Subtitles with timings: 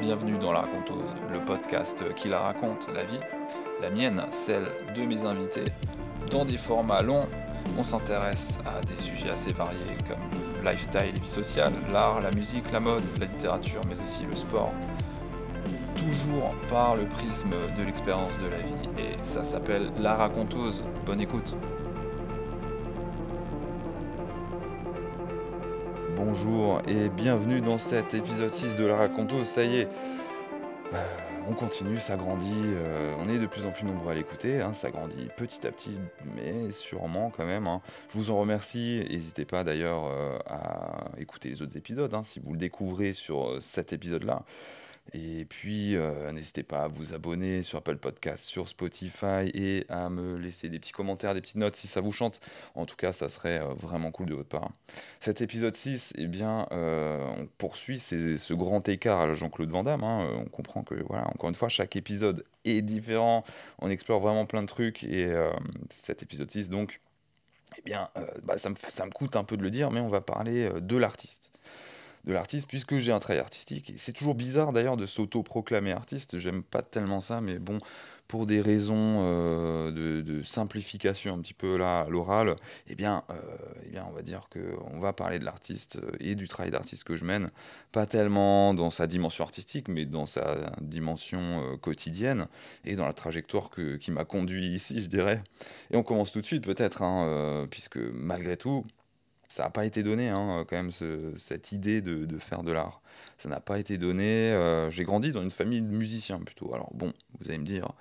[0.00, 3.20] Bienvenue dans La Raconteuse, le podcast qui la raconte, la vie,
[3.82, 4.66] la mienne, celle
[4.96, 5.64] de mes invités.
[6.30, 7.28] Dans des formats longs,
[7.78, 10.18] on s'intéresse à des sujets assez variés comme
[10.62, 14.72] le lifestyle vie sociale, l'art, la musique, la mode, la littérature, mais aussi le sport.
[15.96, 20.82] Toujours par le prisme de l'expérience de la vie, et ça s'appelle La Raconteuse.
[21.04, 21.54] Bonne écoute.
[26.32, 29.48] Bonjour et bienvenue dans cet épisode 6 de La Raconteuse.
[29.48, 29.88] Ça y est,
[30.94, 31.16] euh,
[31.48, 34.72] on continue, ça grandit, euh, on est de plus en plus nombreux à l'écouter, hein,
[34.72, 35.98] ça grandit petit à petit,
[36.36, 37.66] mais sûrement quand même.
[37.66, 37.82] hein.
[38.12, 42.38] Je vous en remercie, n'hésitez pas d'ailleurs euh, à écouter les autres épisodes, hein, si
[42.38, 44.44] vous le découvrez sur cet épisode-là.
[45.12, 50.08] Et puis, euh, n'hésitez pas à vous abonner sur Apple Podcast, sur Spotify et à
[50.08, 52.40] me laisser des petits commentaires, des petites notes si ça vous chante.
[52.76, 54.70] En tout cas, ça serait euh, vraiment cool de votre part.
[55.18, 59.70] Cet épisode 6, eh bien, euh, on poursuit ces- ce grand écart à la Jean-Claude
[59.70, 60.04] Van Damme.
[60.04, 60.28] hein.
[60.36, 63.42] On comprend que, voilà, encore une fois, chaque épisode est différent.
[63.80, 65.02] On explore vraiment plein de trucs.
[65.02, 65.34] Et
[65.88, 67.00] cet épisode 6, donc,
[67.78, 68.08] eh bien,
[68.44, 70.70] bah, ça, me, ça me coûte un peu de le dire, mais on va parler
[70.80, 71.49] de l'artiste
[72.24, 73.92] de l'artiste puisque j'ai un travail artistique.
[73.96, 76.38] C'est toujours bizarre d'ailleurs de s'auto-proclamer artiste.
[76.38, 77.80] J'aime pas tellement ça, mais bon,
[78.30, 82.54] pour des raisons euh, de, simplification un petit peu là à l'oral,
[82.86, 83.34] eh bien, euh,
[83.84, 84.60] eh bien, on va dire que
[84.92, 87.50] on va parler de l'artiste euh, et du travail d'artiste que je mène,
[87.90, 92.46] pas tellement dans sa dimension artistique, mais dans sa dimension quotidienne
[92.84, 95.42] et dans la trajectoire que- qui m'a conduit ici, je dirais.
[95.90, 98.84] Et on commence tout de suite peut-être, hein, puisque malgré tout,
[99.50, 102.72] ça n'a pas été donné, hein, quand même, ce- cette idée de, de faire de
[102.72, 103.02] l'art.
[103.38, 104.52] Ça n'a pas été donné.
[104.52, 106.72] euh, J'ai grandi dans une famille de musiciens plutôt.
[106.74, 107.92] Alors bon, vous allez me dire,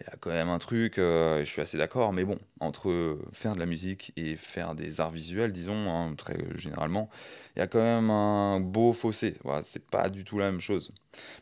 [0.00, 3.18] il y a quand même un truc, euh, je suis assez d'accord, mais bon, entre
[3.32, 7.08] faire de la musique et faire des arts visuels, disons, hein, très généralement,
[7.56, 9.36] il y a quand même un beau fossé.
[9.44, 10.92] Voilà, c'est pas du tout la même chose.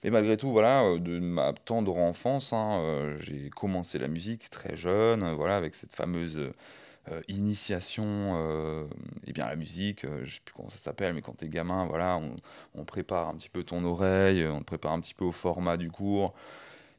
[0.04, 4.50] Mais malgré tout, voilà, euh, de ma tendre enfance, hein, euh, j'ai commencé la musique
[4.50, 6.52] très jeune, voilà, avec cette fameuse
[7.10, 8.04] euh, initiation
[8.36, 8.86] euh,
[9.26, 11.48] eh bien, à la musique, euh, je sais plus comment ça s'appelle, mais quand t'es
[11.48, 12.36] gamin, voilà, on,
[12.74, 15.76] on prépare un petit peu ton oreille, on te prépare un petit peu au format
[15.76, 16.34] du cours,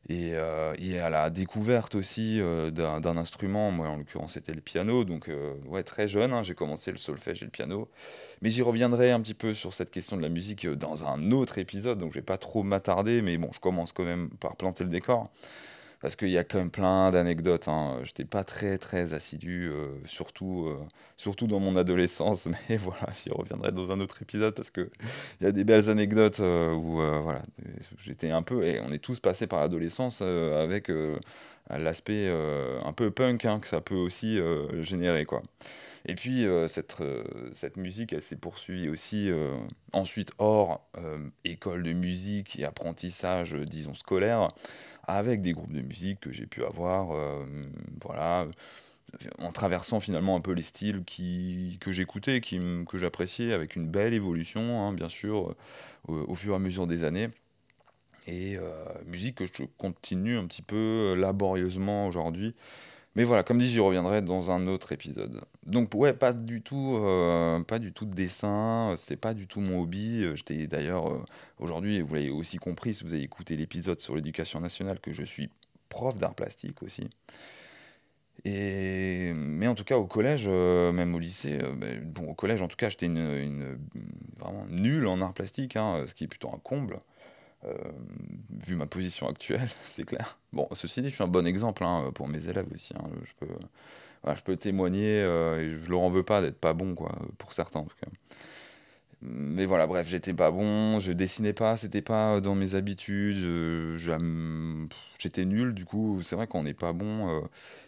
[0.08, 3.72] et, euh, et à la découverte aussi euh, d'un instrument.
[3.72, 5.30] Moi, en l'occurrence, c'était le piano, donc
[5.66, 7.90] ouais, très jeune, hein, j'ai commencé le solfège et le piano.
[8.42, 11.58] Mais j'y reviendrai un petit peu sur cette question de la musique dans un autre
[11.58, 14.84] épisode, donc je vais pas trop m'attarder, mais bon, je commence quand même par planter
[14.84, 15.32] le décor.
[16.06, 17.68] Parce qu'il y a quand même plein d'anecdotes.
[17.68, 17.98] Hein.
[18.04, 20.78] J'étais pas très très assidu, euh, surtout, euh,
[21.18, 22.46] surtout dans mon adolescence.
[22.70, 24.92] Mais voilà, j'y reviendrai dans un autre épisode parce que
[25.42, 27.42] il y a des belles anecdotes euh, où voilà,
[27.98, 30.92] j'étais un peu et on est tous passés par l'adolescence avec
[31.72, 34.40] l'aspect un peu punk hein, que ça peut aussi
[34.84, 35.42] générer quoi.
[36.08, 36.98] Et puis cette,
[37.54, 39.32] cette musique, elle s'est poursuivie aussi
[39.92, 40.88] ensuite hors
[41.46, 44.50] école de musique et apprentissage, disons scolaire
[45.08, 47.46] avec des groupes de musique que j'ai pu avoir, euh,
[48.02, 48.48] voilà,
[49.40, 53.88] en traversant finalement un peu les styles qui, que j'écoutais, qui, que j'appréciais, avec une
[53.88, 55.56] belle évolution, hein, bien sûr,
[56.10, 57.30] euh, au fur et à mesure des années.
[58.28, 62.56] Et euh, musique que je continue un petit peu laborieusement aujourd'hui.
[63.16, 65.42] Mais voilà, comme dit, j'y reviendrai dans un autre épisode.
[65.66, 69.48] Donc ouais, pas du tout, euh, pas du tout de dessin, euh, c'était pas du
[69.48, 70.24] tout mon hobby.
[70.24, 71.26] Euh, J'étais d'ailleurs
[71.60, 75.24] aujourd'hui, vous l'avez aussi compris si vous avez écouté l'épisode sur l'éducation nationale, que je
[75.24, 75.50] suis
[75.90, 77.10] prof d'art plastique aussi.
[78.44, 82.68] Et mais en tout cas au collège, même au lycée, ben, bon au collège en
[82.68, 83.78] tout cas, j'étais une-
[84.38, 87.00] vraiment nulle en art plastique, hein, ce qui est plutôt un comble.
[87.68, 87.74] Euh,
[88.66, 90.38] vu ma position actuelle, c'est clair.
[90.54, 92.94] Bon, ceci dit, je suis un bon exemple hein, pour mes élèves aussi.
[92.98, 93.10] hein.
[93.24, 93.54] Je peux,
[94.36, 97.54] je peux témoigner euh, et je leur en veux pas d'être pas bon, quoi, pour
[97.54, 97.86] certains.
[99.22, 104.88] Mais voilà, bref, j'étais pas bon, je dessinais pas, c'était pas dans mes habitudes, euh,
[105.18, 107.42] j'étais nul, du coup, c'est vrai qu'on n'est pas bon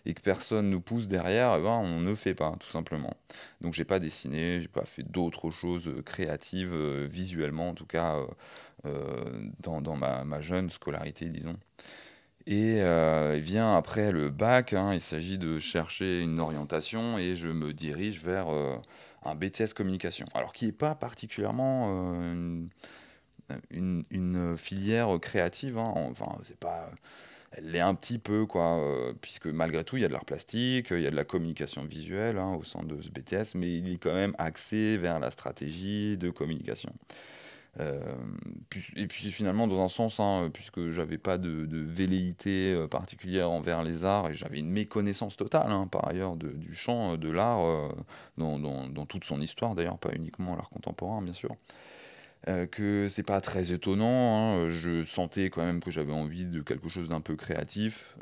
[0.05, 3.13] et que personne nous pousse derrière, eh ben, on ne fait pas, tout simplement.
[3.61, 6.74] Donc j'ai pas dessiné, j'ai pas fait d'autres choses créatives,
[7.06, 8.18] visuellement en tout cas,
[9.59, 11.57] dans, dans ma, ma jeune scolarité, disons.
[12.45, 17.35] Et euh, eh bien après le bac, hein, il s'agit de chercher une orientation et
[17.35, 18.77] je me dirige vers euh,
[19.24, 20.25] un BTS communication.
[20.33, 22.62] Alors qui n'est pas particulièrement euh,
[23.71, 25.94] une, une- filière créative, hein.
[25.95, 26.89] enfin c'est pas,
[27.51, 30.25] elle l'est un petit peu quoi, euh, puisque malgré tout il y a de l'art
[30.25, 33.77] plastique, il y a de la communication visuelle hein, au sein de ce BTS, mais
[33.77, 36.94] il est quand même axé vers la stratégie de communication.
[37.79, 38.00] Euh,
[38.95, 43.83] et puis finalement, dans un sens, hein, puisque j'avais pas de, velléité euh, particulière envers
[43.83, 47.91] les arts et j'avais une méconnaissance totale, hein, par ailleurs, du champ de l'art,
[48.38, 51.56] dans, toute son histoire d'ailleurs, pas uniquement l'art contemporain, bien sûr.
[52.71, 54.06] que c'est pas très étonnant,
[54.65, 58.15] hein, je sentais quand même que j'avais envie de quelque chose d'un peu créatif,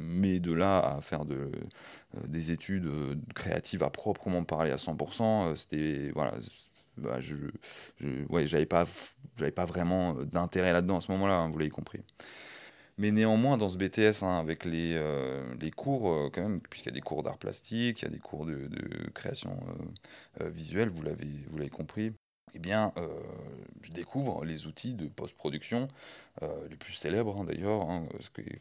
[0.00, 1.50] mais de là à faire de,
[2.26, 2.90] des études
[3.34, 6.34] créatives à proprement parler à 100%, c'était voilà,
[6.96, 7.34] bah, je,
[8.28, 8.86] ouais, j'avais pas,
[9.38, 12.00] j'avais pas vraiment euh, d'intérêt là-dedans à ce moment-là, hein, vous l'avez compris.
[12.98, 16.90] Mais néanmoins, dans ce BTS, hein, avec les, euh, les cours, euh, quand même, puisqu'il
[16.90, 19.58] y a des cours d'art plastique, il y a des cours de, de création
[20.40, 22.12] visuelle, vous l'avez, vous l'avez compris,
[22.54, 23.08] eh bien, euh,
[23.82, 25.88] je découvre les outils de post-production,
[26.42, 28.06] euh, les plus célèbres hein, d'ailleurs, hein,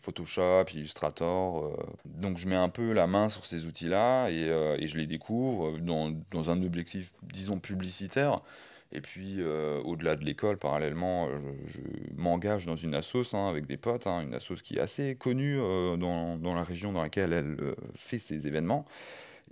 [0.01, 1.65] Photoshop, Illustrator.
[1.65, 1.75] Euh.
[2.05, 6.49] donc je mets un peu la main sur ces outils-là et, je les découvre dans,
[6.49, 8.41] un objectif, disons, publicitaire.
[8.93, 9.41] Et puis,
[9.85, 11.29] au-delà de l'école, parallèlement,
[11.67, 11.79] je,
[12.17, 16.35] m'engage dans une assoce hein, avec des potes, une assoce qui est assez connue dans,
[16.35, 17.55] dans, la région dans laquelle elle
[17.95, 18.85] fait ses événements.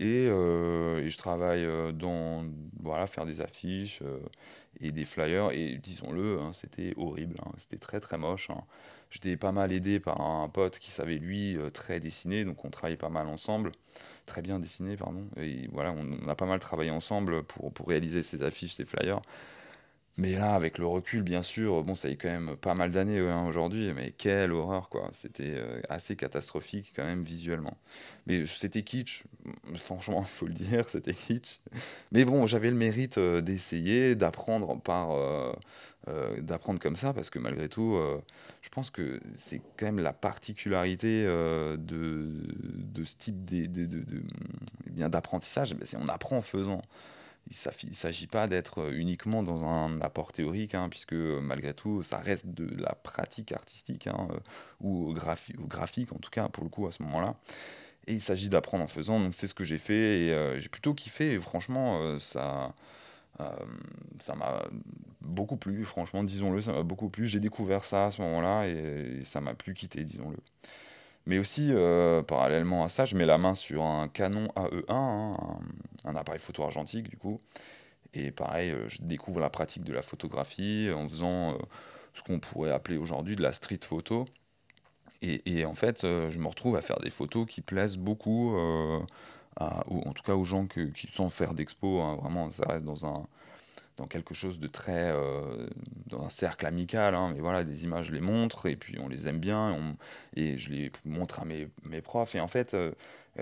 [0.02, 2.46] Euh, et, je travaille euh, dans
[2.82, 4.20] voilà, faire des affiches euh,
[4.80, 5.52] et des flyers.
[5.52, 7.36] Et disons-le, hein, c'était horrible.
[7.46, 7.52] Hein.
[7.58, 8.50] c'était très très moche.
[8.50, 8.64] Hein.
[9.12, 12.96] J'étais pas mal aidé par un pote qui savait lui très dessiner, donc on travaillait
[12.96, 13.72] pas mal ensemble,
[14.28, 15.28] très bien dessiné, pardon.
[15.38, 18.86] Et voilà, on, on a pas mal travaillé ensemble pour, pour réaliser ces affiches, ces
[18.86, 19.20] flyers.
[20.20, 22.92] Mais là, avec le recul, bien sûr, bon, ça y est quand même pas mal
[22.92, 25.10] d'années hein, aujourd'hui, mais quelle horreur, quoi.
[25.14, 27.78] C'était euh, assez catastrophique quand même visuellement.
[28.28, 29.24] Mais c'était kitsch,
[29.76, 31.62] franchement, il faut le dire, c'était kitsch.
[32.12, 35.54] Mais bon, j'avais le mérite euh, d'essayer, d'apprendre par, euh,
[36.42, 37.98] d'apprendre comme ça, parce que malgré tout,
[38.62, 43.68] je pense que c'est quand même la particularité de, de ce type eh
[45.08, 46.82] d'apprentissage, de, on apprend en faisant
[47.50, 51.74] il ne s'agit pas d'être euh, uniquement dans un apport théorique, hein, puisque euh, malgré
[51.74, 54.40] tout, ça reste de la pratique artistique, hein, euh,
[54.82, 57.36] ou, graphique en tout cas, pour le coup, à ce moment-là.
[58.08, 60.96] Et il s'agit d'apprendre en faisant, donc c'est ce que j'ai fait, et j'ai plutôt
[60.96, 62.74] kiffé, et franchement, ça
[64.20, 64.64] ça m'a
[65.22, 67.28] beaucoup plu, franchement, disons-le, ça m'a beaucoup plu.
[67.28, 70.38] J'ai découvert ça à ce moment-là, et, et ça m'a plus quitté, disons-le.
[71.30, 75.38] Mais aussi, euh, parallèlement à ça, je mets la main sur un Canon AE1, hein,
[76.04, 77.40] un, appareil photo argentique du coup.
[78.16, 81.58] Et pareil, euh, je découvre la pratique de la photographie en faisant euh,
[82.16, 84.26] ce qu'on pourrait appeler aujourd'hui de la street photo.
[85.22, 88.56] Et, en fait, je me retrouve à faire des photos qui plaisent beaucoup,
[89.58, 92.00] à, ou en tout cas aux gens qui sont faire d'expo.
[92.00, 92.16] Hein.
[92.22, 93.28] vraiment, ça reste dans un,
[94.00, 95.68] dans quelque chose de très euh,
[96.08, 99.28] dans un cercle amical hein, mais voilà des images les montre et puis on les
[99.28, 99.98] aime bien
[100.36, 102.94] et, je les montre à mes, mes profs et en fait euh,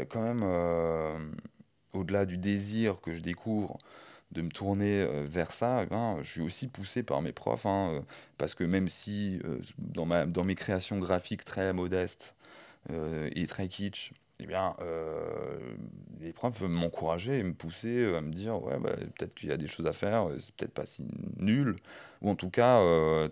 [0.10, 1.18] quand même euh,
[1.94, 3.78] au-delà du désir que je découvre
[4.32, 8.04] de me tourner vers ça, eh ben, je suis aussi poussé par mes profs, hein,
[8.38, 9.40] parce que même si
[9.78, 12.36] dans, ma, dans mes créations graphiques très modestes
[12.90, 15.58] et très kitsch, eh bien, euh,
[16.20, 19.52] les profs m'encourager et me pousser euh, à me dire ouais, bah, peut-être qu'il y
[19.52, 21.06] a des choses à faire, euh, c'est peut-être pas si
[21.38, 21.76] nul,
[22.22, 22.80] ou en tout cas,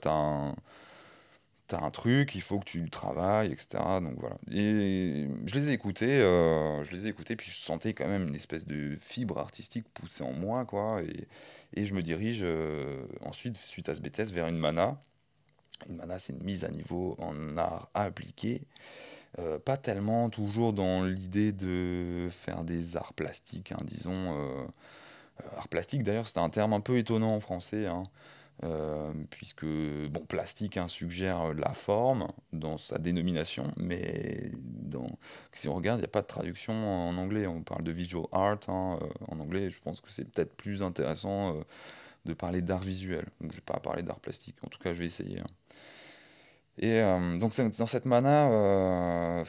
[0.01, 3.83] tu as un, truc, il faut que tu travailles, etc.
[4.01, 4.37] Donc voilà.
[4.51, 8.35] Et je les ai écoutés, je les ai écoutés, puis je sentais quand même une
[8.35, 11.01] espèce de fibre artistique poussée en moi, quoi.
[11.03, 11.27] Et,
[11.79, 12.45] et je me dirige
[13.21, 14.99] ensuite, suite à ce BTS, vers une mana.
[15.89, 18.61] Une mana, c'est une mise à niveau en art appliqué.
[19.39, 24.11] Euh, pas tellement toujours dans l'idée de faire des arts plastiques, hein, disons.
[24.13, 24.63] Euh,
[25.41, 28.03] euh, art plastique, d'ailleurs, c'est un terme un peu étonnant en français, hein,
[29.29, 35.07] puisque, bon, plastique hein, suggère la forme dans sa dénomination, mais dans,
[35.53, 37.47] si on regarde, il n'y a pas de traduction en anglais.
[37.47, 38.99] On parle de visual art en
[39.39, 39.69] anglais.
[39.69, 41.57] Je pense que c'est peut-être plus intéressant
[42.25, 43.25] de parler d'art visuel.
[43.41, 44.55] Donc, je ne vais pas parler d'art plastique.
[44.65, 45.41] En tout cas, je vais essayer.
[46.77, 49.45] Et euh, donc dans cette mana, euh,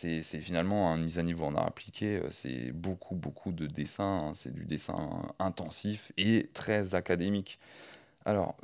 [0.00, 4.28] c'est finalement une mise à niveau en art appliqué, euh, c'est beaucoup beaucoup de dessins,
[4.28, 4.32] hein.
[4.34, 7.58] c'est du dessin intensif et très académique.
[8.24, 8.56] Alors,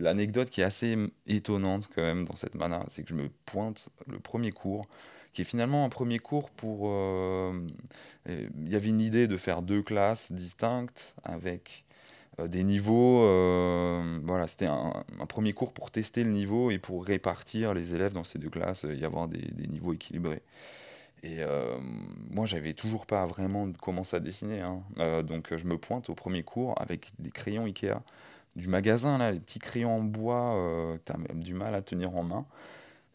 [0.00, 0.96] l'anecdote qui est assez
[1.26, 4.88] étonnante quand même dans cette mana, c'est que je me pointe le premier cours,
[5.34, 6.90] qui est finalement un premier cours pour...
[8.26, 11.85] Il y avait une idée de faire deux classes distinctes avec euh,
[12.44, 13.24] des niveaux.
[13.24, 14.92] Euh, voilà, c'était un,
[15.28, 18.84] premier cours pour tester le niveau et pour répartir les élèves dans ces deux classes
[18.84, 20.42] et avoir des, niveaux équilibrés.
[21.22, 21.78] Et euh,
[22.30, 24.60] moi, j'avais toujours pas vraiment commencé à dessiner.
[24.60, 25.22] Hein.
[25.22, 28.00] donc, je me pointe au premier cours avec des crayons Ikea
[28.54, 32.16] du magasin, là, les petits crayons en bois que tu as du mal à tenir
[32.16, 32.46] en main.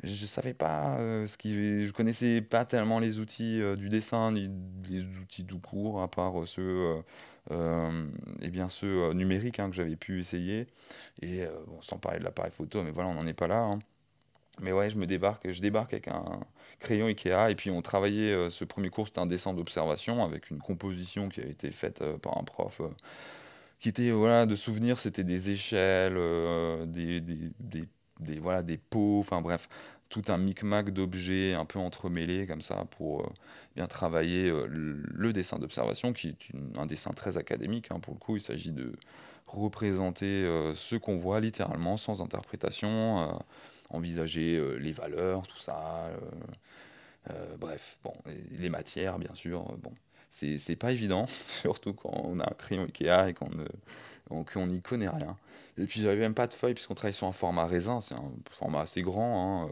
[0.03, 0.97] Je savais pas
[1.27, 1.85] ce qui.
[1.87, 4.49] Je connaissais pas tellement les outils du dessin ni
[4.89, 7.03] les outils du cours, à part ceux
[7.49, 10.67] et bien ceux numériques hein, que j'avais pu essayer.
[11.21, 13.59] Et bon, sans parler de l'appareil photo, mais voilà, on n'en est pas là.
[13.59, 13.79] Hein.
[14.59, 16.41] Mais ouais, je me débarque, je débarque avec un
[16.79, 20.59] crayon Ikea et puis on travaillait ce premier cours, c'était un dessin d'observation avec une
[20.59, 22.81] composition qui a été faite par un prof
[23.79, 26.15] qui était voilà de souvenirs, c'était des échelles,
[26.87, 27.87] des, des, des,
[28.19, 29.67] des, voilà des pots, enfin bref,
[30.11, 33.33] tout un micmac d'objets un peu entremêlés comme ça pour
[33.75, 36.37] bien travailler le, dessin d'observation qui est
[36.77, 38.91] un dessin très académique hein, pour le coup, il s'agit de
[39.47, 40.43] représenter
[40.75, 43.33] ce qu'on voit littéralement sans interprétation
[43.91, 46.07] envisager euh, les valeurs, tout ça.
[46.07, 46.17] Euh,
[47.31, 48.13] euh, bref, bon,
[48.51, 49.63] les matières, bien sûr.
[49.77, 49.93] bon,
[50.29, 51.25] c'est pas évident,
[51.61, 53.49] surtout quand on a un crayon Ikea et qu'on
[54.67, 55.37] n'y connaît rien.
[55.77, 58.31] Et puis j'avais même pas de feuilles puisqu'on travaille sur un format raisin, c'est un
[58.51, 59.65] format assez grand.
[59.65, 59.69] Hein,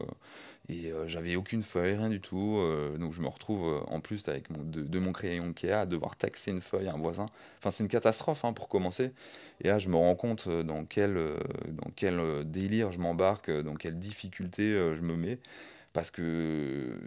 [0.70, 2.58] et euh, j'avais aucune feuille, rien du tout.
[2.58, 6.16] Euh, donc je me retrouve euh, en plus avec de, mon crayon Ikea à devoir
[6.16, 7.26] taxer une feuille à un voisin.
[7.58, 9.12] Enfin, c'est une catastrophe hein, pour commencer.
[9.62, 11.16] Et là, je me rends compte dans quel,
[11.70, 15.40] dans quel délire je m'embarque, dans quelle difficulté je me mets.
[16.00, 16.98] Parce que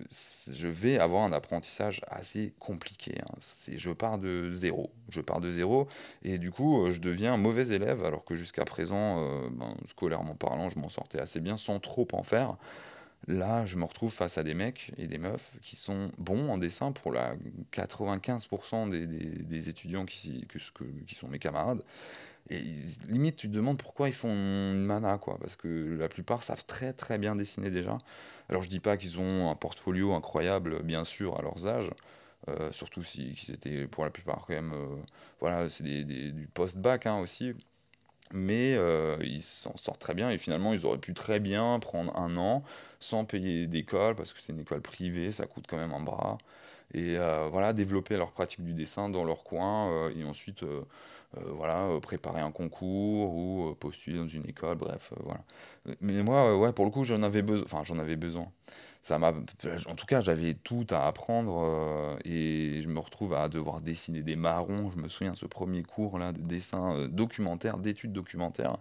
[0.52, 3.14] je vais avoir un apprentissage assez compliqué.
[3.22, 3.38] Hein.
[3.74, 4.90] Je pars de zéro.
[5.08, 5.88] Je pars de zéro.
[6.22, 10.68] Et du coup, je deviens un mauvais élève, alors que jusqu'à présent, ben, scolairement parlant,
[10.68, 12.58] je m'en sortais assez bien sans trop en faire.
[13.28, 16.58] Là, je me retrouve face à des mecs et des meufs qui sont bons en
[16.58, 17.34] dessin pour la
[17.72, 20.46] 95% des, des, étudiants qui,
[21.06, 21.82] qui sont mes camarades.
[22.50, 22.60] Et
[23.08, 25.38] limite, tu te demandes pourquoi ils font une mana, quoi.
[25.40, 27.98] Parce que la plupart savent très très bien dessiner déjà.
[28.48, 31.90] Alors je dis pas qu'ils ont un portfolio incroyable, bien sûr, à leurs âges.
[32.48, 34.96] Euh, surtout si, c'était pour la plupart quand même, euh,
[35.40, 37.52] voilà, c'est du post-bac hein, aussi
[38.34, 42.16] mais euh, ils s'en sortent très bien et finalement ils auraient pu très bien prendre
[42.16, 42.64] un an
[42.98, 46.38] sans payer d'école parce que c'est une école privée, ça coûte quand même un bras
[46.94, 47.16] et
[47.50, 50.64] voilà développer leur pratique du dessin dans leur coin et ensuite
[51.46, 55.40] voilà préparer un concours ou postuler dans une école bref voilà.
[56.00, 58.48] Mais moi ouais pour le coup j'en avais besoin enfin j'en avais besoin.
[59.02, 59.32] Ça m'a
[59.86, 64.22] en tout cas j'avais tout à apprendre euh, et je me retrouve à devoir dessiner
[64.22, 64.92] des marrons.
[64.94, 68.76] Je me souviens ce premier cours là de dessin euh, documentaire d'études documentaires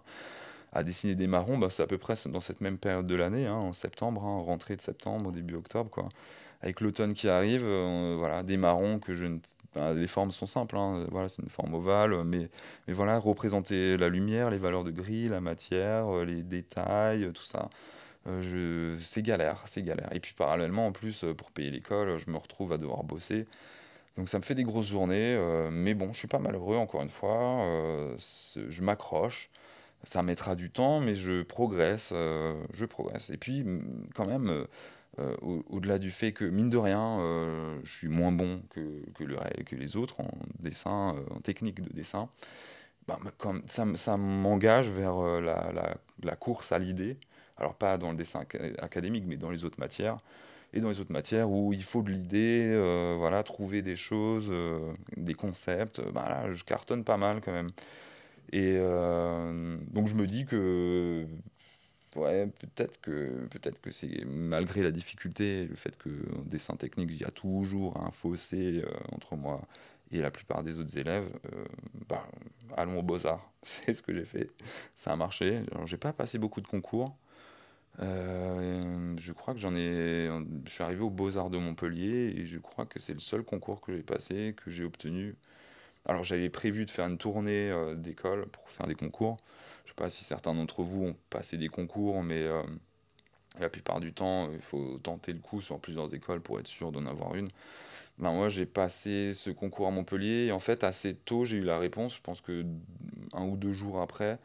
[0.72, 3.46] à dessiner des marrons bah, c'est à peu près dans cette même période de l'année
[3.46, 6.08] hein, en septembre hein, rentrée de septembre début octobre quoi
[6.62, 9.38] avec l'automne qui arrive euh, voilà des marrons que je ne
[9.74, 12.48] bah, les formes sont simples hein, voilà c'est une forme ovale mais
[12.86, 17.68] mais voilà représenter la lumière les valeurs de gris la matière les détails tout ça
[18.26, 20.08] euh, c'est galère, c'est galère.
[20.12, 23.46] Et puis parallèlement, en plus, euh, pour payer l'école, je me retrouve à devoir bosser.
[24.16, 27.02] Donc ça me fait des grosses journées, euh, mais bon, je suis pas malheureux, encore
[27.02, 27.66] une fois.
[28.56, 29.50] je m'accroche.
[30.04, 33.30] Ça mettra du temps, mais je progresse, je progresse.
[33.30, 33.64] Et puis,
[34.14, 34.66] quand même,
[35.18, 37.18] au-delà du fait que, mine de rien,
[37.84, 41.92] je suis moins bon que, que, le, que les autres en dessin, en technique de
[41.92, 42.28] dessin,
[43.06, 47.18] bah, comme ça, ça m'engage vers la, la, course à l'idée
[47.62, 48.44] alors pas dans le dessin
[48.78, 50.18] académique, mais dans les autres matières.
[50.74, 54.48] Et dans les autres matières où il faut de l'idée, euh, voilà, trouver des choses,
[54.50, 57.70] euh, des concepts, ben je cartonne pas mal quand même.
[58.52, 61.26] Et euh, donc je me dis que
[62.16, 67.10] ouais, peut-être que peut-être que c'est malgré la difficulté, le fait que en dessin technique,
[67.12, 69.62] il y a toujours un fossé entre moi
[70.12, 71.28] et la plupart des autres élèves,
[72.08, 72.26] bah,
[72.76, 73.50] allons aux beaux-arts.
[73.62, 74.50] C'est ce que j'ai fait.
[74.96, 75.62] Ça a marché.
[75.86, 77.16] J'ai pas passé beaucoup de concours.
[78.00, 80.28] Euh, je crois que j'en ai.
[80.64, 83.80] Je suis arrivé aux Beaux-Arts de Montpellier et je crois que c'est le seul concours
[83.80, 85.36] que j'ai passé, que j'ai obtenu.
[86.06, 89.36] Alors j'avais prévu de faire une tournée euh, d'école pour faire des concours.
[90.02, 92.60] Pas si certains d'entre vous ont passé des concours, mais euh,
[93.60, 96.90] la plupart du temps, il faut tenter le coup sur plusieurs écoles pour être sûr
[96.90, 97.50] d'en avoir une.
[98.18, 101.62] Ben moi, j'ai passé ce concours à Montpellier et en fait, assez tôt, j'ai eu
[101.62, 102.16] la réponse.
[102.16, 102.66] Je pense que
[103.32, 104.40] un ou deux jours après,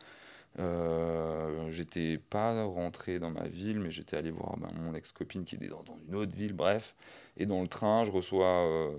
[0.59, 5.55] euh, j'étais pas rentré dans ma ville, mais j'étais allé voir ben, mon ex-copine qui
[5.55, 6.93] était dans, une autre ville, bref.
[7.35, 8.95] Et dans le train, je reçois, euh,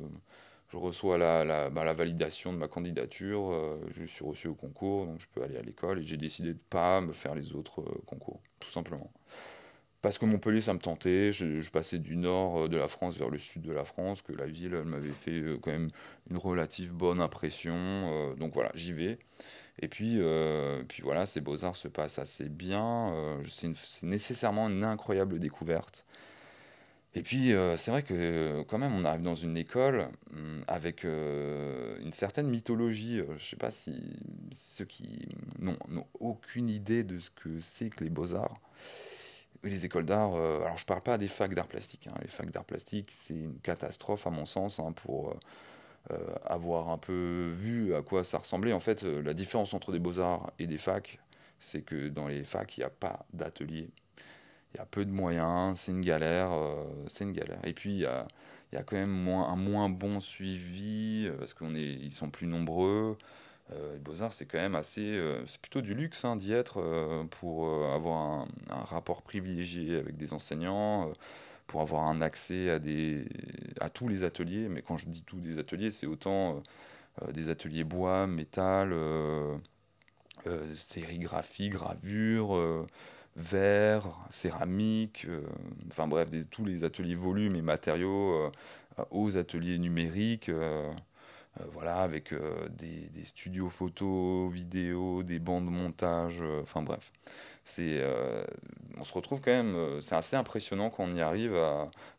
[0.71, 3.51] je reçois la, la, ben, la, validation de ma candidature.
[3.53, 6.01] Euh, je suis reçu au concours, donc je peux aller à l'école.
[6.01, 9.11] Et j'ai décidé de pas me faire les autres concours, tout simplement.
[10.03, 11.33] Parce que Montpellier, ça me tentait.
[11.33, 14.47] Je, passais du nord de la France vers le sud de la France, que la
[14.47, 15.91] ville, elle m'avait fait quand même
[16.31, 18.35] une relative bonne impression.
[18.37, 19.19] donc voilà, j'y vais.
[19.81, 23.13] Et puis, euh, puis voilà, ces beaux-arts se passent assez bien.
[23.13, 26.05] Euh, c'est nécessairement une incroyable découverte.
[27.15, 31.05] Et puis, euh, c'est vrai que quand même, on arrive dans une école hum, avec
[31.05, 33.19] une certaine mythologie.
[33.29, 34.17] je ne sais pas si
[34.57, 35.79] ceux qui n'ont
[36.21, 38.61] aucune idée de ce que c'est que les beaux-arts,
[39.65, 42.07] les écoles d'art, alors je ne parle pas des facs d'art plastique.
[42.09, 42.15] Hein.
[42.23, 45.35] Les facs d'art plastique, c'est une catastrophe à mon sens hein, pour
[46.47, 48.73] avoir un peu vu à quoi ça ressemblait.
[48.73, 51.19] En fait, la différence entre des beaux-arts et des facs,
[51.59, 53.91] c'est que dans les facs, il n'y a pas d'atelier.
[54.75, 56.51] Il y a peu de moyens, c'est une galère.
[57.09, 57.61] c'est une galère.
[57.65, 58.27] Et puis, il y a,
[58.85, 63.17] quand même moins, un moins bon suivi, parce qu'ils sont plus nombreux.
[63.73, 65.03] Euh, les Beaux-Arts, c'est quand même assez.
[65.03, 70.17] Euh, c'est plutôt du luxe hein, d'y être euh, pour avoir un, rapport privilégié avec
[70.17, 71.13] des enseignants,
[71.67, 73.27] pour avoir un accès à, des,
[73.81, 74.69] à tous les ateliers.
[74.69, 76.63] Mais quand je dis tous les ateliers, c'est autant
[77.33, 78.95] des ateliers bois, métal,
[80.75, 82.87] sérigraphie, gravure.
[83.39, 85.27] Verre, céramique,
[85.91, 88.53] enfin bref, tous les ateliers volumes et matériaux
[89.11, 90.51] aux ateliers numériques.
[91.61, 97.13] Euh, voilà, avec euh, des, studios photos, vidéo, des bandes de montage, euh, enfin bref.
[98.97, 101.55] On se retrouve quand même, c'est assez impressionnant quand on y arrive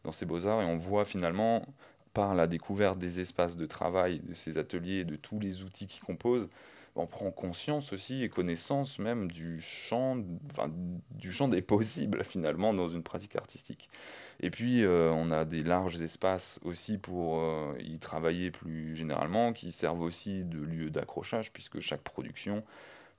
[0.03, 1.65] dans ces beaux-arts et on voit finalement,
[2.13, 5.99] par la découverte des espaces de travail, de ces ateliers, de tous les outils qui
[5.99, 6.49] composent,
[6.95, 10.17] on prend conscience aussi et connaissance même du champ,
[11.11, 13.89] du champ des possibles finalement dans une pratique artistique.
[14.41, 19.53] Et puis euh, on a des larges espaces aussi pour euh, y travailler plus généralement,
[19.53, 22.63] qui servent aussi de lieu d'accrochage, puisque chaque production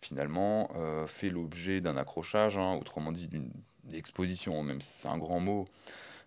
[0.01, 3.51] finalement euh, fait l'objet d'un accrochage, hein, autrement dit d'une
[3.93, 5.69] exposition, même si c'est un grand mot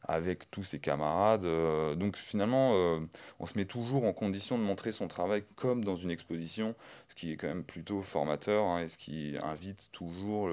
[0.06, 1.46] avec tous ses camarades.
[1.46, 3.00] Euh, donc finalement, euh,
[3.40, 6.76] on se met toujours en condition de montrer son travail comme dans une exposition,
[7.10, 10.50] ce qui est quand même plutôt formateur hein, et ce qui invite toujours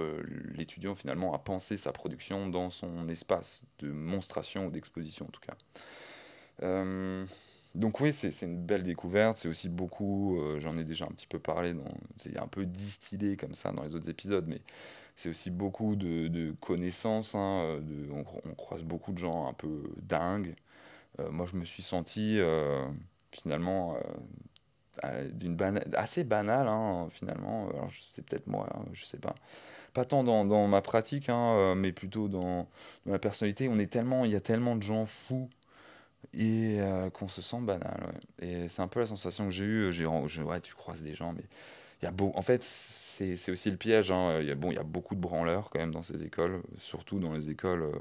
[0.54, 5.40] l'étudiant finalement à penser sa production dans son espace de monstration ou d'exposition en tout
[5.40, 5.54] cas.
[6.62, 7.24] Euh,
[7.74, 11.38] donc oui, c'est une belle découverte, c'est aussi beaucoup, j'en ai déjà un petit peu
[11.38, 11.72] parlé,
[12.16, 14.60] c'est un peu distillé comme ça dans les autres épisodes, mais
[15.20, 17.34] c'est aussi beaucoup de, connaissances.
[17.34, 18.24] Hein, de, on,
[18.54, 20.54] croise beaucoup de gens un peu dingues.
[21.18, 22.86] Euh, moi, je me suis senti euh,
[23.30, 23.98] finalement
[25.04, 25.58] euh, d'une
[25.94, 27.68] assez banale, hein, finalement.
[28.10, 29.34] c'est peut-être moi, hein, je sais pas.
[29.92, 32.66] Pas tant dans, dans ma pratique, hein, mais plutôt dans,
[33.04, 33.68] ma personnalité.
[33.68, 35.50] On est tellement, il y a tellement de gens fous
[36.32, 36.78] et
[37.12, 38.14] qu'on se sent banal.
[38.40, 39.92] Et c'est un peu la sensation que j'ai eue.
[39.92, 41.42] J'ai, ouais, tu croises des gens, mais
[42.00, 42.62] il y a beau, en fait,
[43.36, 44.10] c'est aussi le piège.
[44.10, 44.38] Hein.
[44.40, 46.62] Il, y a, bon, il y a beaucoup de branleurs quand même dans ces écoles,
[46.78, 47.98] surtout dans les écoles euh,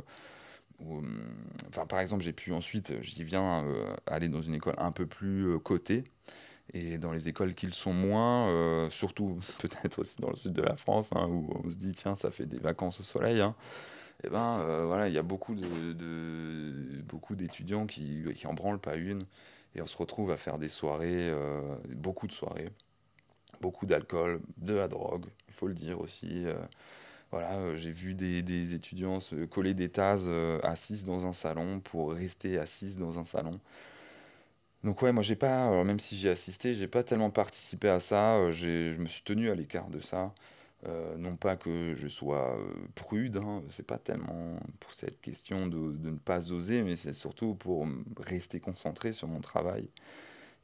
[0.79, 1.21] où, hum,
[1.69, 5.05] enfin, par exemple, j'ai pu ensuite, j'y viens, euh, aller dans une école un peu
[5.05, 6.03] plus euh, cotée.
[6.73, 10.61] Et dans les écoles qui le sont moins, surtout peut-être aussi dans le sud de
[10.61, 13.41] la France, hein, où on se dit, tiens, ça fait des vacances au soleil.
[13.41, 13.55] Hein.
[14.23, 18.79] Et eh ben voilà, il y a beaucoup de beaucoup d'étudiants qui, qui en branlent
[18.79, 19.23] pas une,
[19.75, 21.33] et on se retrouve à faire des soirées,
[21.87, 22.69] beaucoup de soirées,
[23.61, 26.45] beaucoup d'alcool, de la drogue, il faut le dire aussi.
[26.45, 26.55] Euh,
[27.31, 31.33] voilà, euh, j'ai vu des, des, étudiants se coller des tasses euh, assises dans un
[31.33, 33.59] salon pour rester assises dans un salon.
[34.83, 38.51] Donc ouais, moi j'ai pas, même si j'ai assisté, j'ai pas tellement participé à ça.
[38.51, 40.33] je me suis tenu à l'écart de ça.
[41.17, 42.57] non pas que je sois
[42.95, 47.13] prude, hein, c'est pas tellement pour cette question de, de ne pas oser, mais c'est
[47.13, 49.89] surtout pour rester concentré sur mon travail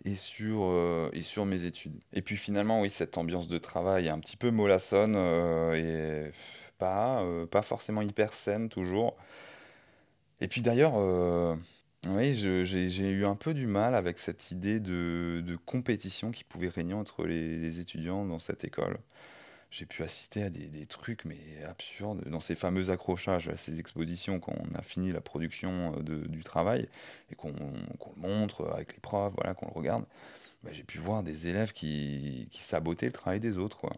[0.04, 2.00] et sur, euh, et sur mes études.
[2.14, 6.32] Et puis finalement, oui, cette ambiance de travail est un petit peu mollassonne euh, et
[6.78, 9.16] pas, euh, pas forcément hyper saine toujours.
[10.42, 10.96] Et puis d'ailleurs,
[12.08, 16.68] oui, j'ai eu un peu du mal avec cette idée de, de compétition qui pouvait
[16.70, 19.00] régner entre les, les étudiants dans cette école
[19.76, 23.78] j'ai pu assister à des, des, trucs mais absurdes dans ces fameux accrochages, à ces
[23.78, 26.88] expositions quand on a fini la production euh, de, du travail
[27.30, 30.06] et qu'on le montre avec les profs, voilà, qu'on le regarde.
[30.64, 33.92] Bah, j'ai pu voir des élèves qui, qui, sabotaient le travail des autres, quoi.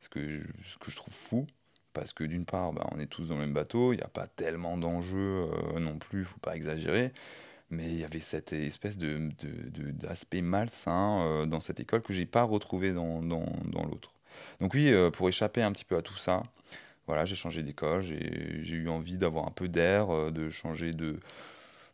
[0.00, 0.40] Ce que je,
[0.72, 1.46] ce que je trouve fou,
[1.92, 4.08] parce que d'une part, bah, on est tous dans le même bateau, il n'y a
[4.08, 7.12] pas tellement d'enjeux euh, non plus, il faut pas exagérer.
[7.70, 9.30] Mais il y avait cette espèce de,
[9.92, 14.13] d'aspect malsain euh, dans cette école que j'ai pas retrouvé dans, dans, dans l'autre.
[14.60, 16.42] Donc oui, euh, pour échapper un petit peu à tout ça,
[17.06, 21.20] voilà, j'ai changé d'école, j'ai eu envie d'avoir un peu d'air, euh, de changer de,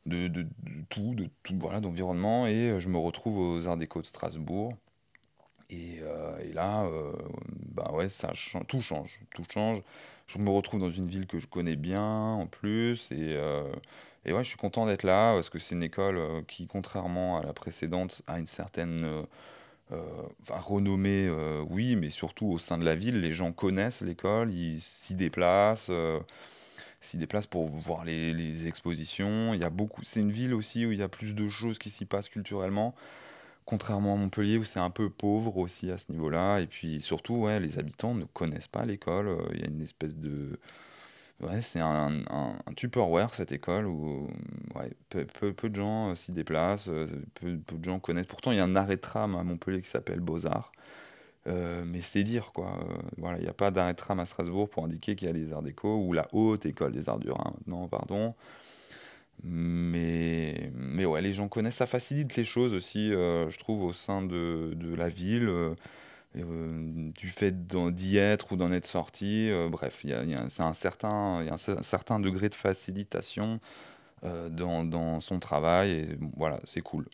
[0.07, 0.47] de, de,
[0.89, 4.75] tout, de tout, voilà, d'environnement, et euh, je me retrouve aux Arts Déco de Strasbourg.
[5.71, 6.01] Et,
[6.43, 6.91] et là,
[7.77, 8.33] bah ouais, ça
[8.67, 9.81] tout change, tout change.
[10.27, 13.39] Je me retrouve dans une ville que je connais bien en plus, et,
[14.25, 17.53] et je suis content d'être là parce que c'est une école qui, contrairement à la
[17.53, 19.25] précédente, a une certaine
[20.43, 24.51] enfin, renommée, euh, oui, mais surtout au sein de la ville, les gens connaissent l'école,
[24.53, 26.21] ils s'y déplacent euh,
[27.01, 29.55] s'y déplacent pour voir les, les, expositions.
[29.55, 30.03] Il y a beaucoup.
[30.05, 32.95] C'est une ville aussi où il y a plus de choses qui s'y passent culturellement,
[33.65, 36.61] contrairement à Montpellier où c'est un peu pauvre aussi à ce niveau-là.
[36.61, 39.35] Et puis surtout, ouais, les habitants ne connaissent pas l'école.
[39.55, 40.59] Il y a une espèce de
[41.41, 44.29] Ouais, c'est un, un, Tupperware, cette école, où
[44.75, 48.27] ouais, peu, peu, peu de gens euh, s'y déplacent, euh, peu, peu de gens connaissent.
[48.27, 50.71] Pourtant, il y a un arrêt de tram à Montpellier qui s'appelle Beaux-Arts.
[51.47, 52.79] Euh, mais c'est dire, quoi.
[53.17, 55.35] Voilà, il n'y a pas d'arrêt de tram à Strasbourg pour indiquer qu'il y a
[55.35, 58.35] les Arts Déco, ou la Haute École des Arts du Rhin, maintenant, pardon.
[59.43, 64.21] Mais, mais ouais, les gens connaissent, ça facilite les choses aussi, je trouve, au sein
[64.21, 65.51] de, de la ville,
[66.37, 69.51] euh, du fait d'y être ou d'en être sorti.
[69.51, 72.49] euh, bref, il y a, c'est un certain, y a un, cer- un certain degré
[72.49, 73.61] de facilitation
[74.25, 77.09] euh, dans, dans son travail, et voilà, c'est cool.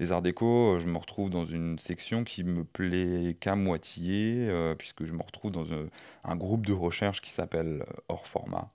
[0.00, 5.04] Les arts déco, je me retrouve dans une section qui me plaît qu'à moitié, puisque
[5.04, 5.86] je me retrouve dans un,
[6.24, 8.70] un groupe de recherche qui s'appelle Hors Format.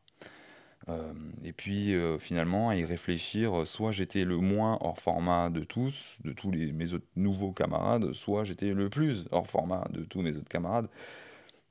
[0.88, 5.50] Euh, et puis euh, finalement, à y réfléchir, euh, soit j'étais le moins hors format
[5.50, 9.88] de tous, de tous les, mes autres nouveaux camarades, soit j'étais le plus hors format
[9.92, 10.88] de tous mes autres camarades.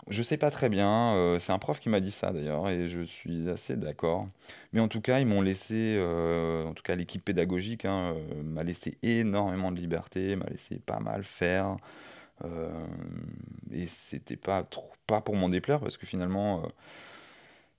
[0.09, 3.00] Je sais pas très bien, c'est un prof qui m'a dit ça d'ailleurs, et je
[3.00, 4.29] suis assez d'accord.
[4.74, 8.98] Mais en tout cas, ils m'ont laissé, en tout cas l'équipe pédagogique, hein, m'a laissé
[9.03, 11.79] énormément de liberté, m'a laissé pas mal faire.
[13.72, 14.68] et c'était pas
[15.07, 16.64] pas pour m'en déplaire, parce que finalement,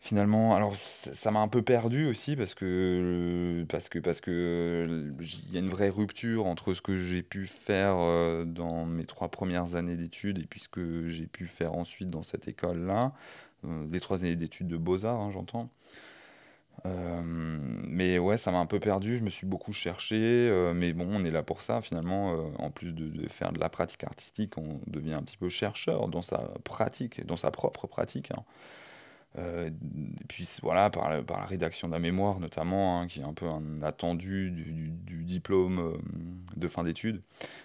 [0.05, 5.11] Finalement, alors ça m'a un peu perdu aussi parce que parce que parce que euh,
[5.47, 9.05] il y a une vraie rupture entre ce que j'ai pu faire euh, dans mes
[9.05, 13.13] trois premières années d'études et puis ce que j'ai pu faire ensuite dans cette école-là,
[13.65, 15.71] euh, les trois années d'études de Beaux-Arts, hein, j'entends.
[16.85, 20.15] Euh, mais ouais, ça m'a un peu perdu, je me suis beaucoup cherché,
[20.51, 22.33] euh, mais bon, on est là pour ça finalement.
[22.35, 25.49] euh, en plus de, de faire de la pratique artistique, on devient un petit peu
[25.49, 28.31] chercheur dans sa pratique, dans sa propre pratique.
[28.31, 28.43] hein.
[29.37, 33.23] Euh, et puis voilà, par la, par la rédaction d'un mémoire notamment, hein, qui est
[33.23, 35.97] un peu un attendu du, du- diplôme euh,
[36.55, 37.21] de fin d'études,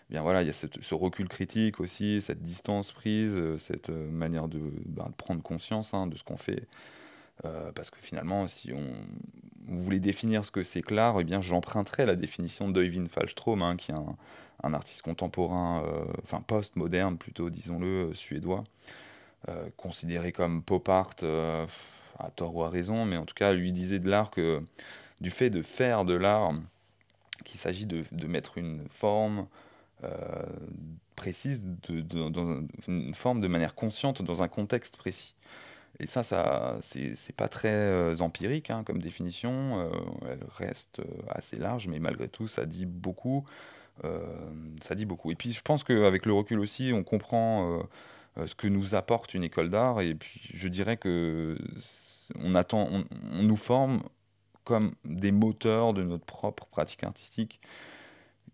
[0.09, 3.91] eh bien voilà, il y a ce recul critique aussi, cette distance prise, euh, cette
[3.91, 6.67] manière de, ben, de prendre conscience hein, de ce qu'on fait.
[7.75, 8.93] Parce que finalement, si on,
[9.67, 13.95] voulait définir ce que c'est l'art, eh j'emprunterais la définition d'Øyvind Fallström, hein, qui est
[14.63, 15.83] un, artiste contemporain,
[16.23, 18.65] enfin post-moderne plutôt, disons-le, suédois
[19.77, 21.67] considéré comme pop art, euh,
[22.19, 24.63] à tort ou à raison, mais en tout cas, lui disait de l'art que
[25.21, 26.53] du fait de faire de l'art,
[27.45, 29.47] qu'il s'agit de, de mettre une forme
[30.05, 30.11] euh,
[31.17, 35.35] précise, de, dans un- une forme de manière consciente dans un contexte précis.
[35.99, 39.91] Et ça, ça c'est pas très euh, empirique hein, comme définition, euh,
[40.31, 43.45] elle reste euh, assez large, mais malgré tout, ça dit beaucoup.
[44.05, 44.21] euh,
[44.83, 45.31] ça dit beaucoup.
[45.33, 47.85] Et puis, je pense qu'avec le recul aussi, on comprend euh, euh,
[48.47, 50.01] ce que nous apporte une école d'art.
[50.01, 51.57] Et puis, je dirais que
[52.37, 54.03] on attend, on, nous forme
[54.65, 57.61] comme des moteurs de notre propre pratique artistique.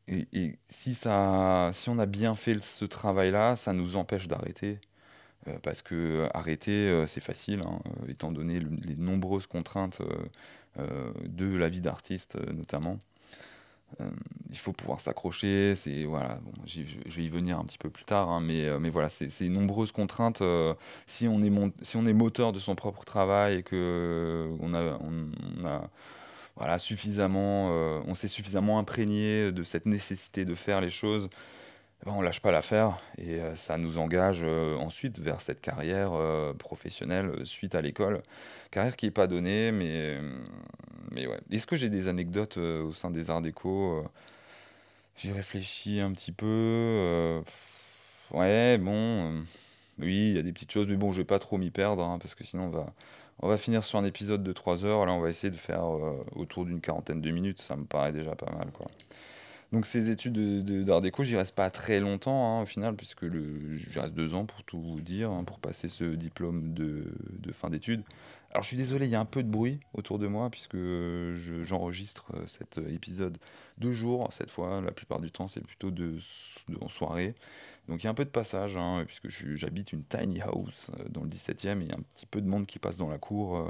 [0.09, 4.81] Et, et si ça, si on a bien fait ce travail-là, ça nous empêche d'arrêter.
[5.49, 9.47] Euh, parce que euh, arrêter, euh, c'est facile, hein, euh, étant donné le- les nombreuses
[9.47, 10.29] contraintes euh,
[10.79, 12.99] euh, de la vie d'artiste, euh, notamment.
[14.01, 14.11] Euh,
[14.51, 18.29] il faut pouvoir s'accrocher, c'est voilà, je vais y venir un petit peu plus tard,
[18.31, 20.43] hein, mais, euh, mais voilà, c'est ces nombreuses contraintes.
[20.43, 20.75] euh,
[21.07, 24.75] si on est mon- si on est moteur de son propre travail et que on
[24.75, 25.89] a, on, a
[26.57, 27.69] voilà suffisamment,
[28.07, 31.29] on s'est suffisamment imprégné de cette nécessité de faire les choses,
[32.05, 36.13] ben, on lâche pas l'affaire et euh, ça nous engage euh, ensuite vers cette carrière
[36.13, 38.23] euh, professionnelle suite à l'école.
[38.71, 40.19] Carrière qui est pas donnée, mais,
[41.11, 41.41] mais ouais.
[41.51, 44.05] Est-ce que j'ai des anecdotes au sein des arts déco?
[45.17, 47.43] J'y réfléchis un petit peu.
[48.33, 49.43] ouais, bon,
[49.99, 52.05] oui, il y a des petites choses, mais bon, je vais pas trop m'y perdre,
[52.05, 52.93] hein, parce que sinon on va,
[53.41, 55.07] on va finir sur un épisode de 3 heures.
[55.07, 55.85] Là, on va essayer de faire
[56.35, 58.87] autour d'une quarantaine de minutes, ça me paraît déjà pas mal, quoi.
[59.73, 62.95] Donc ces études de- de- d'art déco, j'y reste pas très longtemps hein, au final,
[62.95, 67.05] puisque j'y reste deux ans pour tout vous dire, hein, pour passer ce diplôme de,
[67.53, 68.03] fin d'études.
[68.51, 70.77] Alors je suis désolé, il y a un peu de bruit autour de moi, puisque
[70.77, 73.39] je- j'enregistre euh, cet euh, épisode
[73.79, 74.81] deux jours cette fois.
[74.81, 76.19] La plupart du temps, c'est plutôt de,
[76.81, 77.35] en soirée.
[77.89, 81.05] Donc il y a un peu de passage, hein, puisque j'habite une tiny house euh,
[81.11, 83.09] dans le 17e, et il y a un petit peu de monde qui passe dans
[83.09, 83.69] la cour.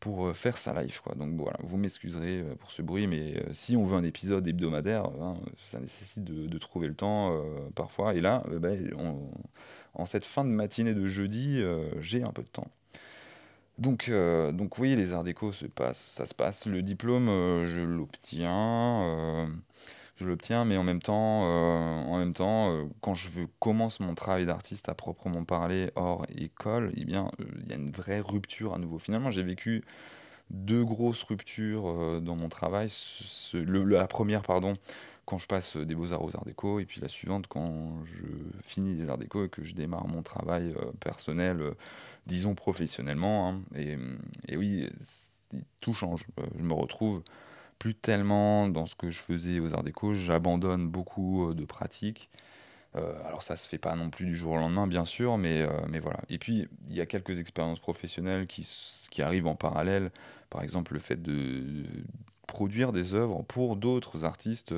[0.00, 1.00] Pour euh, faire sa live.
[1.02, 1.14] Quoi.
[1.14, 4.48] Donc voilà, vous m'excuserez euh, pour ce bruit, mais euh, si on veut un épisode
[4.48, 5.36] hebdomadaire, hein,
[5.66, 7.42] ça nécessite de, trouver le temps
[7.74, 8.14] parfois.
[8.14, 8.90] Et là, ben,
[9.94, 11.62] en cette fin de matinée de jeudi,
[12.00, 12.68] j'ai un peu de temps.
[13.78, 16.66] Donc, donc oui, les arts déco, ça se passe.
[16.66, 19.48] Le diplôme, je l'obtiens.
[20.20, 23.28] Je l'obtiens, mais en même temps, euh, en même temps euh, quand je
[23.58, 27.76] commence mon travail d'artiste à proprement parler hors école, eh bien, euh, il y a
[27.76, 28.98] une vraie rupture à nouveau.
[28.98, 29.82] Finalement, j'ai vécu
[30.50, 32.90] deux grosses ruptures dans mon travail.
[33.54, 34.74] La première, pardon,
[35.24, 38.24] quand je passe des beaux-arts aux arts déco, et puis la suivante quand je
[38.60, 41.62] finis les arts déco et que je démarre mon travail personnel,
[42.26, 43.48] disons professionnellement.
[43.48, 43.60] Hein.
[44.48, 44.88] Et, oui,
[45.80, 46.24] tout change.
[46.58, 47.22] je me retrouve
[47.80, 52.30] plus tellement dans ce que je faisais aux arts déco, j'abandonne beaucoup de pratiques.
[52.94, 55.98] alors ça se fait pas non plus du jour au lendemain, bien sûr, mais, mais
[55.98, 56.20] voilà.
[56.28, 58.68] Et puis, il y a quelques expériences professionnelles qui,
[59.10, 60.10] qui arrivent en parallèle.
[60.50, 61.86] Par exemple, le fait de,
[62.46, 64.74] produire des œuvres pour d'autres artistes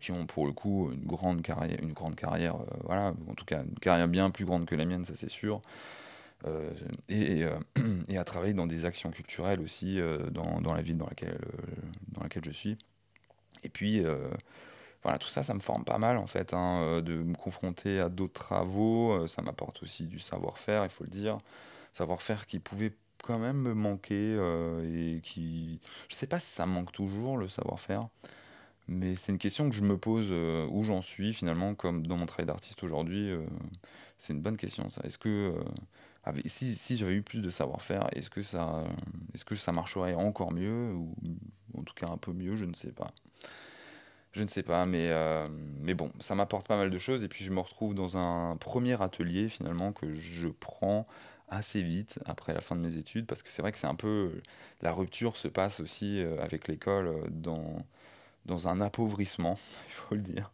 [0.00, 3.62] qui ont pour le coup une grande carrière, une grande carrière voilà, en tout cas
[3.64, 5.62] une carrière bien plus grande que la mienne, ça c'est sûr.
[6.46, 6.70] Euh,
[7.08, 7.58] et, euh,
[8.08, 11.38] et, à travailler dans des actions culturelles aussi euh, dans, dans, la ville dans laquelle,
[12.08, 12.78] dans laquelle je suis.
[13.62, 14.02] Et puis,
[15.02, 18.08] voilà, tout ça, ça me forme pas mal en fait, hein, de me confronter à
[18.08, 21.38] d'autres travaux, ça m'apporte aussi du savoir-faire, il faut le dire,
[21.92, 24.34] savoir-faire qui pouvait quand même me manquer
[24.82, 28.08] et qui, je sais pas si ça manque toujours le savoir-faire,
[28.88, 30.32] mais c'est une question que je me pose
[30.70, 33.30] où j'en suis finalement, comme dans mon travail d'artiste aujourd'hui,
[34.18, 35.02] c'est une bonne question ça.
[35.04, 35.54] Est-ce que
[36.46, 38.84] si, si j'avais eu plus de savoir-faire, est-ce que, ça,
[39.34, 41.14] est que ça marcherait encore mieux ou
[41.76, 43.12] en tout cas un peu mieux Je ne sais pas.
[44.32, 45.48] Je ne sais pas, mais, euh,
[45.80, 47.24] mais bon, ça m'apporte pas mal de choses.
[47.24, 51.06] Et puis je me retrouve dans un premier atelier finalement que je prends
[51.48, 53.96] assez vite après la fin de mes études, parce que c'est vrai que c'est un
[53.96, 54.40] peu...
[54.82, 57.84] La rupture se passe aussi euh, avec l'école euh, dans,
[58.46, 59.54] dans un appauvrissement,
[59.88, 60.52] il faut le dire.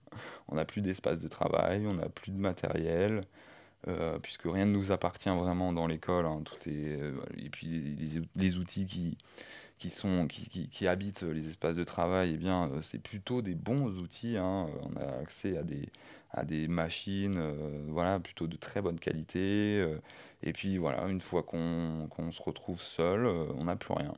[0.48, 3.22] On n'a plus d'espace de travail, on n'a plus de matériel.
[3.88, 6.27] Euh, puisque rien ne nous appartient vraiment dans l'école.
[6.27, 9.16] Hein, tout est, euh, et puis les, les, outils qui,
[9.79, 13.55] qui, sont, qui, qui, habitent les espaces de travail, eh bien, euh, c'est plutôt des
[13.55, 14.37] bons outils.
[14.38, 14.68] Hein.
[14.83, 15.88] On a accès à des,
[16.33, 17.40] à des machines
[17.88, 19.87] voilà, plutôt de très bonne qualité.
[20.42, 24.14] et puis voilà, une fois qu'on se retrouve seul, on n'a plus rien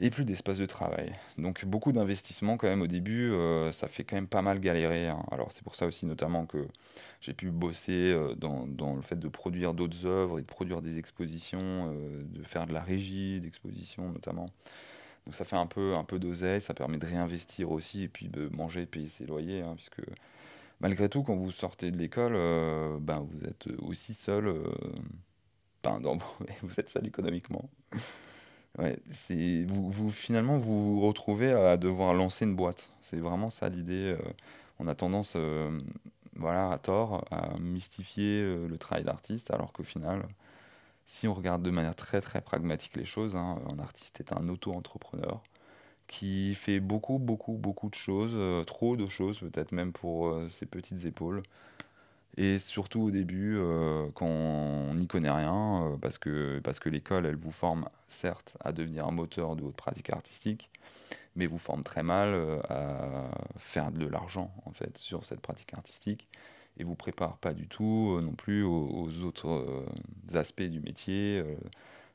[0.00, 1.12] et plus d'espace de travail.
[1.38, 5.08] Donc beaucoup d'investissements quand même au début, euh, ça fait quand même pas mal galérer.
[5.08, 5.24] Hein.
[5.30, 6.66] Alors c'est pour ça aussi notamment que
[7.20, 10.98] j'ai pu bosser euh, dans, le fait de produire d'autres œuvres et de produire des
[10.98, 14.50] expositions, euh, de faire de la régie d'expositions notamment.
[15.24, 18.28] Donc ça fait un peu, un peu d'oseille, ça permet de réinvestir aussi et puis
[18.28, 20.02] de manger et payer ses loyers, hein, puisque
[20.80, 22.34] malgré tout quand vous sortez de l'école,
[23.00, 24.54] ben, vous êtes aussi seul,
[25.82, 26.16] ben, dans,
[26.62, 27.68] vous êtes seul économiquement.
[28.78, 28.98] Ouais,
[29.66, 32.92] vous, vous finalement vous vous retrouvez à devoir lancer une boîte.
[33.00, 34.14] C'est vraiment ça l'idée.
[34.18, 34.32] Euh,
[34.78, 35.80] on a tendance, euh,
[36.34, 40.26] voilà, à tort, à mystifier euh, le travail d'artiste, alors qu'au final,
[41.06, 44.48] si on regarde de manière très très pragmatique les choses, hein, un artiste est un
[44.48, 45.42] auto-entrepreneur
[46.08, 48.36] qui fait beaucoup beaucoup beaucoup de choses,
[48.66, 51.42] trop de choses peut-être même pour ses petites épaules.
[52.38, 56.90] Et surtout au début, euh, quand on n'y connaît rien, euh, parce que, parce que
[56.90, 60.70] l'école, elle vous forme certes à devenir un moteur de votre pratique artistique,
[61.34, 65.72] mais vous forme très mal euh, à faire de l'argent en fait sur cette pratique
[65.74, 66.28] artistique
[66.78, 69.86] et vous prépare pas du tout non plus aux, autres
[70.34, 71.42] aspects du métier,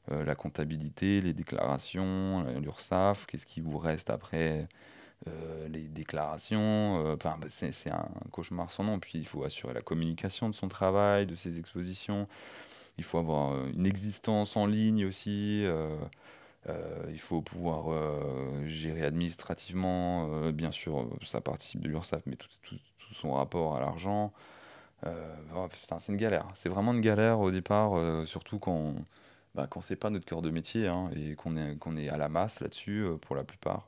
[0.08, 4.68] la comptabilité, les déclarations, l'URSSAF, qu'est-ce qui vous reste après
[5.28, 9.00] euh, les déclarations, euh, bah, c'est un cauchemar sans nom.
[9.00, 12.28] Puis il faut assurer la communication de son travail, de ses expositions.
[12.98, 15.66] Il faut avoir euh, une existence en ligne aussi.
[17.10, 17.86] il faut pouvoir
[18.68, 20.52] gérer administrativement.
[20.52, 22.78] bien sûr, ça participe de l'URSSAF, mais tout, tout,
[23.14, 24.32] son rapport à l'argent.
[25.06, 25.68] Oh,
[26.00, 26.48] c'est une galère.
[26.56, 27.94] C'est vraiment une galère au départ,
[28.28, 28.96] surtout quand,
[29.56, 32.18] bah, quand c'est pas notre cœur de métier hein, et qu'on est, qu'on est à
[32.18, 33.88] la masse là-dessus pour la plupart.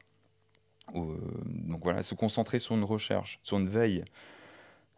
[0.95, 4.03] Euh, donc voilà, se concentrer sur une recherche, sur une veille,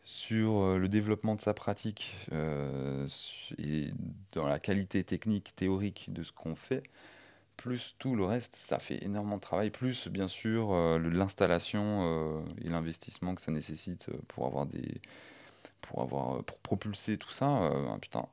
[0.04, 3.08] sur euh, le développement de sa pratique euh,
[3.58, 3.90] et
[4.34, 6.84] dans la qualité technique, théorique de ce qu'on fait,
[7.58, 13.34] plus tout le reste, ça fait énormément de travail, plus bien sûr l'installation et l'investissement
[13.34, 15.00] que ça nécessite pour avoir des
[15.82, 17.72] pour avoir pour propulser tout ça,
[18.02, 18.28] putain,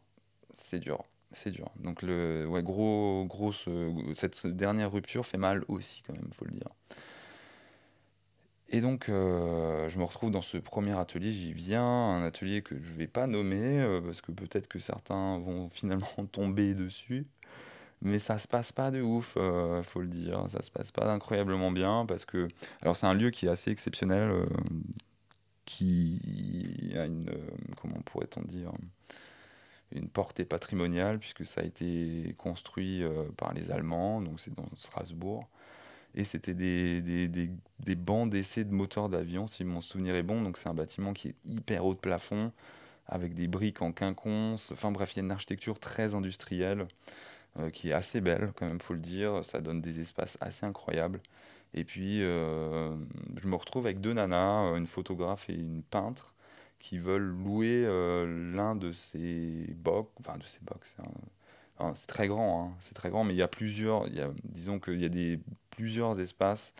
[0.64, 1.70] c'est dur, c'est dur.
[1.76, 3.68] Donc le ouais gros grosse
[4.16, 6.68] cette dernière rupture fait mal aussi quand même, faut le dire.
[8.74, 12.74] Et donc, euh, je me retrouve dans ce premier atelier, j'y viens, un atelier que
[12.82, 17.26] je ne vais pas nommer, euh, parce que peut-être que certains vont finalement tomber dessus,
[18.00, 20.90] mais ça se passe pas de ouf, il euh, faut le dire, ça se passe
[20.90, 22.48] pas incroyablement bien, parce que,
[22.80, 24.32] alors c'est un lieu qui est assez exceptionnel,
[25.66, 27.30] qui a une,
[27.76, 28.72] comment pourrait-on dire,
[29.90, 33.02] une portée patrimoniale, puisque ça a été construit
[33.36, 35.46] par les Allemands, donc c'est dans Strasbourg.
[36.14, 40.22] Et c'était des, des, des, des bancs d'essai de moteurs d'avion, si mon souvenir est
[40.22, 40.42] bon.
[40.42, 42.52] Donc c'est un bâtiment qui est hyper haut de plafond,
[43.06, 44.72] avec des briques en quinconce.
[44.72, 46.86] Enfin bref, il y a une architecture très industrielle,
[47.58, 49.44] euh, qui est assez belle, quand même, faut le dire.
[49.44, 51.20] Ça donne des espaces assez incroyables.
[51.74, 56.34] Et puis, je me retrouve avec deux nanas, une photographe et une peintre,
[56.78, 60.94] qui veulent louer l'un de ces box, enfin de ces box,
[61.94, 64.30] c'est très grand, hein, c'est très grand, mais il y a plusieurs, il y a,
[64.44, 66.74] disons qu'il y a des, plusieurs espaces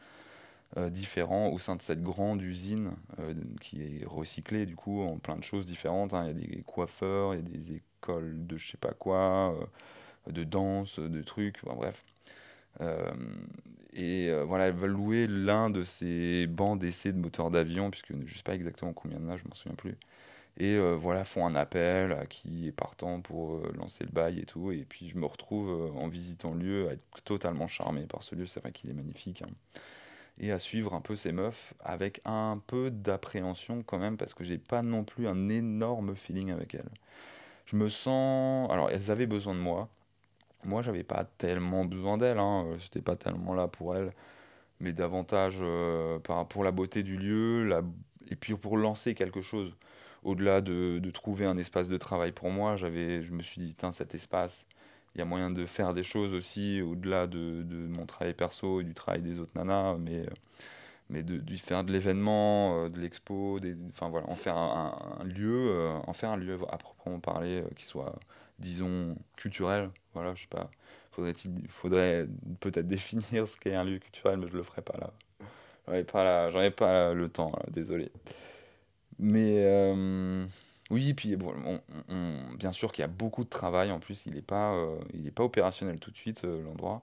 [0.78, 5.18] euh, différents au sein de cette grande usine euh, qui est recyclée du coup en
[5.18, 6.14] plein de choses différentes.
[6.14, 6.24] hein.
[6.24, 9.55] Il y a des coiffeurs, il y a des écoles de je sais pas quoi,
[10.28, 12.05] euh, de danse, de trucs, enfin, bref.
[13.94, 18.37] et voilà, elles veulent louer l'un de ces bancs d'essai de moteurs d'avion, puisque je
[18.37, 19.96] sais pas exactement combien de là, je m'en souviens plus.
[20.58, 24.70] Et voilà, font un appel à qui est partant pour lancer le bail et tout.
[24.72, 28.34] Et puis je me retrouve en visitant le lieu à être totalement charmé par ce
[28.34, 28.46] lieu.
[28.46, 29.42] C'est vrai qu'il est magnifique.
[29.42, 29.50] hein
[30.38, 34.44] et à suivre un peu ces meufs avec un peu d'appréhension quand même parce que
[34.44, 36.90] j'ai pas non plus un énorme feeling avec elles.
[37.66, 38.70] Je me sens.
[38.70, 39.88] Alors, elles avaient besoin de moi.
[40.64, 42.38] Moi, j'avais pas tellement besoin d'elles.
[42.38, 42.66] Hein.
[42.78, 44.12] J'étais pas tellement là pour elles,
[44.80, 47.70] mais davantage euh, pour la beauté du lieu
[48.30, 49.74] et puis pour lancer quelque chose.
[50.22, 53.74] Au-delà de, de, trouver un espace de travail pour moi, j'avais, je me suis dit,
[53.92, 54.66] cet espace,
[55.14, 58.80] il y a moyen de faire des choses aussi au-delà de, de, mon travail perso
[58.80, 60.24] et du travail des autres nanas, mais,
[61.11, 65.98] mais de, faire de l'événement, euh, de l'expo, enfin voilà, en faire un, lieu, euh,
[66.06, 68.14] en faire un lieu à proprement parler euh, qui soit,
[68.58, 69.90] disons, culturel.
[70.14, 70.70] Voilà, je sais pas.
[71.11, 71.35] Faudrait,
[71.68, 72.26] faudrait
[72.61, 75.12] peut-être définir ce qu'est un lieu culturel, mais je le ferai pas là.
[75.87, 78.11] J'en ai pas, ai pas le temps, désolé.
[79.18, 79.64] Mais
[80.92, 81.55] oui, puis bon,
[82.59, 83.90] bien sûr qu'il y a beaucoup de travail.
[83.90, 84.98] En plus, il n'est pas, euh,
[85.35, 87.01] pas opérationnel tout de suite, euh, l'endroit.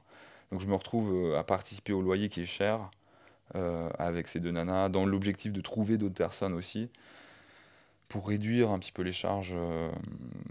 [0.51, 2.91] Donc je me retrouve euh, à participer au loyer qui est cher
[3.97, 6.87] avec ces deux nanas, dans l'objectif de trouver d'autres personnes aussi,
[8.07, 9.55] pour réduire un petit peu les charges.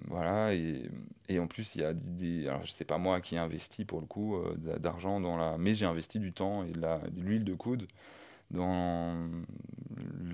[0.08, 0.82] voilà, et,
[1.28, 2.48] et en plus, il y a des.
[2.48, 4.36] Alors, je pas moi qui ai investi pour le coup
[4.80, 5.58] d'argent dans la.
[5.58, 7.86] Mais j'ai investi du temps et de l'huile de coude
[8.50, 9.14] dans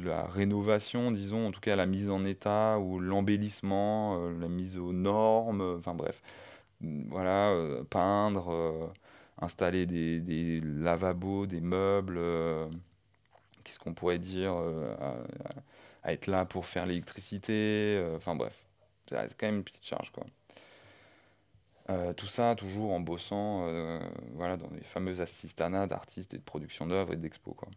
[0.05, 4.79] la rénovation, disons, en tout cas la mise en état ou l'embellissement, euh, la mise
[4.79, 6.23] aux normes, euh, enfin bref,
[6.81, 8.93] voilà, euh, peindre,
[9.41, 12.21] installer des, des, lavabos, des meubles,
[13.65, 14.55] qu'est-ce qu'on pourrait dire,
[16.03, 18.67] à, être là pour faire l'électricité, enfin bref,
[19.09, 20.25] c'est quand même une petite charge quoi.
[22.15, 23.67] tout ça toujours en bossant
[24.35, 27.55] voilà, dans les fameuses assistanats d'artistes et de production d'œuvres et d'expos.
[27.57, 27.69] Quoi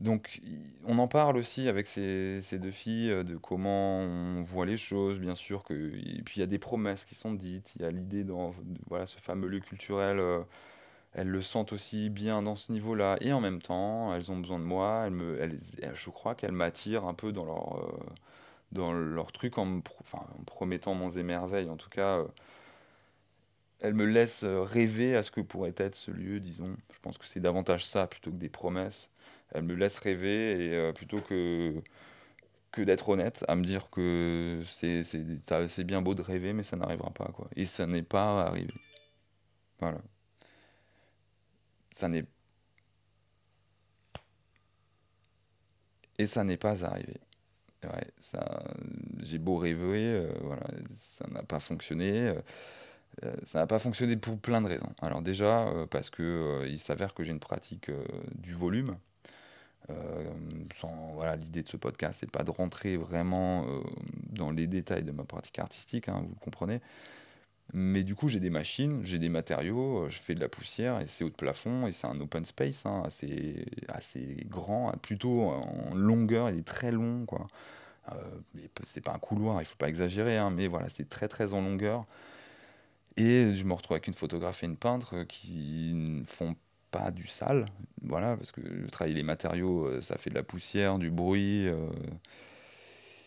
[0.00, 0.40] donc,
[0.86, 4.76] on en parle aussi avec ces, ces, deux filles euh, de comment on voit les
[4.76, 5.64] choses, bien sûr.
[5.64, 7.72] Que, et puis, il y a des promesses qui sont dites.
[7.76, 8.54] Il y a l'idée dans
[8.88, 10.20] voilà, ce fameux lieu culturel.
[10.20, 10.40] Euh,
[11.14, 13.16] elles le sentent aussi bien dans ce niveau-là.
[13.20, 15.04] Et en même temps, elles ont besoin de moi.
[15.06, 15.58] Elles me, elles,
[15.94, 17.98] je crois qu'elles m'attirent un peu dans leur, euh,
[18.72, 19.82] dans leur truc en me,
[20.12, 21.68] en promettant mon émerveil.
[21.70, 22.24] En tout cas,
[23.80, 26.76] elles me laissent rêver à ce que pourrait être ce lieu, disons.
[26.92, 29.10] Je pense que c'est davantage ça plutôt que des promesses
[29.52, 31.82] elle me laisse rêver et euh, plutôt que
[32.72, 36.76] que d'être honnête, à me dire que c'est c'est bien beau de rêver, mais ça
[36.76, 37.48] n'arrivera pas quoi.
[37.56, 38.74] Et ça n'est pas arrivé.
[39.80, 40.00] Voilà.
[41.92, 42.24] Ça n'est
[46.18, 47.14] et ça n'est pas arrivé.
[47.84, 48.64] Ouais, ça,
[49.20, 50.66] j'ai beau rêver, euh, voilà,
[51.16, 52.34] ça n'a pas fonctionné.
[53.24, 54.92] Euh, ça n'a pas fonctionné pour plein de raisons.
[55.02, 57.90] Alors déjà, parce que il s'avère que j'ai une pratique
[58.36, 58.96] du volume.
[59.90, 60.24] Euh,
[60.74, 63.80] sans, voilà, l'idée de ce podcast, c'est pas de rentrer vraiment euh,
[64.30, 66.80] dans les détails de ma pratique artistique, hein, vous le comprenez.
[67.74, 71.00] Mais du coup, j'ai des machines, j'ai des matériaux, euh, je fais de la poussière
[71.00, 75.42] et c'est haut de plafond et c'est un open space hein, assez, assez grand, plutôt
[75.42, 77.26] en longueur, il est très long.
[77.26, 77.46] quoi.
[78.12, 78.14] Euh,
[78.84, 81.60] c'est pas un couloir, il faut pas exagérer, hein, mais voilà, c'est très très en
[81.60, 82.06] longueur.
[83.16, 86.56] Et je me retrouve avec une photographe et une peintre qui font
[86.90, 87.66] pas du sale,
[88.02, 91.66] voilà, parce que le travail des matériaux, euh, ça fait de la poussière, du bruit,
[91.66, 91.86] euh,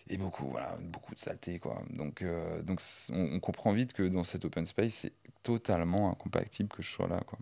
[0.09, 1.81] et beaucoup, voilà, beaucoup de saleté, quoi.
[1.89, 6.81] Donc, euh, donc on, comprend vite que dans cet open space, c'est totalement incompatible que
[6.81, 7.39] je sois là, quoi.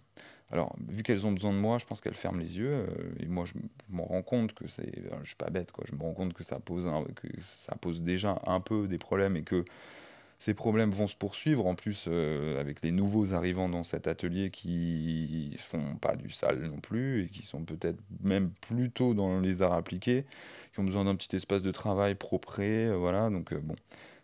[0.51, 2.87] Alors, vu qu'elles ont besoin de moi, je pense qu'elles ferment les yeux,
[3.19, 3.53] et moi, je
[3.89, 5.85] me rends compte que c'est, je suis pas bête, quoi.
[5.87, 9.37] Je me rends compte que ça pose, que ça pose déjà un peu des problèmes
[9.37, 9.63] et que
[10.39, 11.67] ces problèmes vont se poursuivre.
[11.67, 16.61] En plus euh, avec les nouveaux arrivants dans cet atelier qui font pas du sale
[16.61, 20.25] non plus et qui sont peut-être même plutôt dans les arts appliqués,
[20.73, 23.29] qui ont besoin d'un petit espace de travail propre, euh, voilà.
[23.29, 23.75] Donc euh, bon,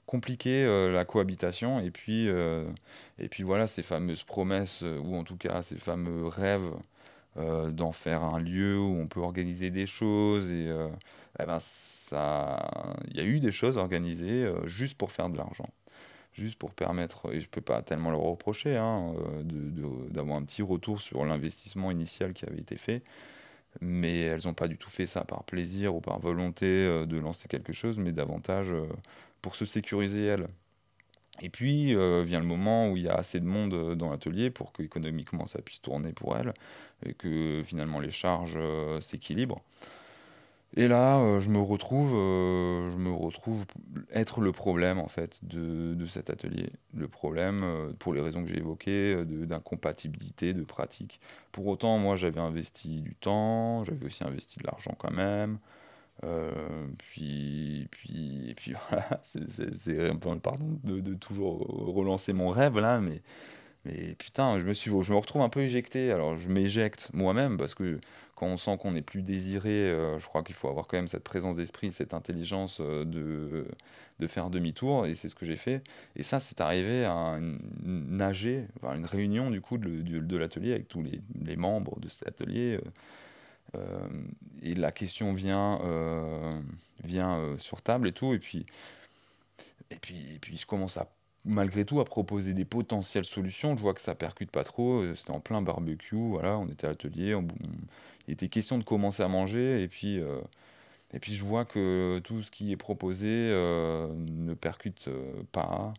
[0.05, 1.79] compliqué la cohabitation.
[1.81, 6.71] Et puis et puis voilà ces fameuses promesses ou en tout cas ces fameux rêves
[7.35, 10.49] d'en faire un lieu où on peut organiser des choses.
[10.51, 10.69] Et
[11.39, 15.69] eh ben ça il y a eu des choses organisées juste pour faire de l'argent
[16.35, 19.13] juste pour permettre, et je peux pas tellement leur reprocher, hein,
[20.09, 23.03] d'avoir un petit retour sur l'investissement initial qui avait été fait
[23.81, 27.17] mais elles n'ont pas du tout fait ça par plaisir ou par volonté euh, de
[27.17, 28.85] lancer quelque chose, mais davantage euh,
[29.41, 30.47] pour se sécuriser elles.
[31.41, 34.49] Et puis euh, vient le moment où il y a assez de monde dans l'atelier
[34.49, 36.53] pour que économiquement ça puisse tourner pour elles
[37.05, 38.57] et que finalement les charges
[39.01, 39.61] s'équilibrent.
[40.77, 43.65] Et là, euh, je me retrouve, euh, je me retrouve
[44.11, 46.69] être le problème en fait de, de cet atelier.
[46.93, 51.21] Le problème, euh, pour les raisons que j'ai évoquées, d'incompatibilité de pratique.
[51.53, 55.59] Pour autant, moi, j'avais investi du temps, j'avais aussi investi de l'argent quand même.
[56.97, 61.59] puis, puis, et puis voilà, c'est pardon de, de, toujours
[61.95, 63.21] relancer mon rêve là, mais,
[63.85, 66.11] mais putain, je me suis, je me retrouve un peu éjecté.
[66.11, 67.99] Alors, je m'éjecte moi-même parce que
[68.35, 71.07] quand on sent qu'on n'est plus désiré, euh, je crois qu'il faut avoir quand même
[71.07, 73.65] cette présence d'esprit, cette intelligence euh, de,
[74.19, 75.81] de faire demi-tour, et c'est ce que j'ai fait.
[76.17, 80.89] Et ça, c'est arrivé à une, nager, une réunion du coup de, de, l'atelier avec
[80.89, 82.79] tous les, les, membres de cet atelier.
[83.75, 84.07] Euh,
[84.61, 85.79] et la question vient,
[87.03, 88.65] vient sur table et tout, et puis,
[89.91, 91.09] et puis, et puis je commence à
[91.45, 93.77] malgré tout à proposer des potentielles solutions.
[93.77, 95.03] Je vois que ça percute pas trop.
[95.15, 97.35] C'était en plein barbecue, voilà, on était à l'atelier,
[98.27, 100.41] il était question de commencer à manger et puis, euh,
[101.13, 105.93] et puis je vois que tout ce qui est proposé euh, ne percute euh, pas.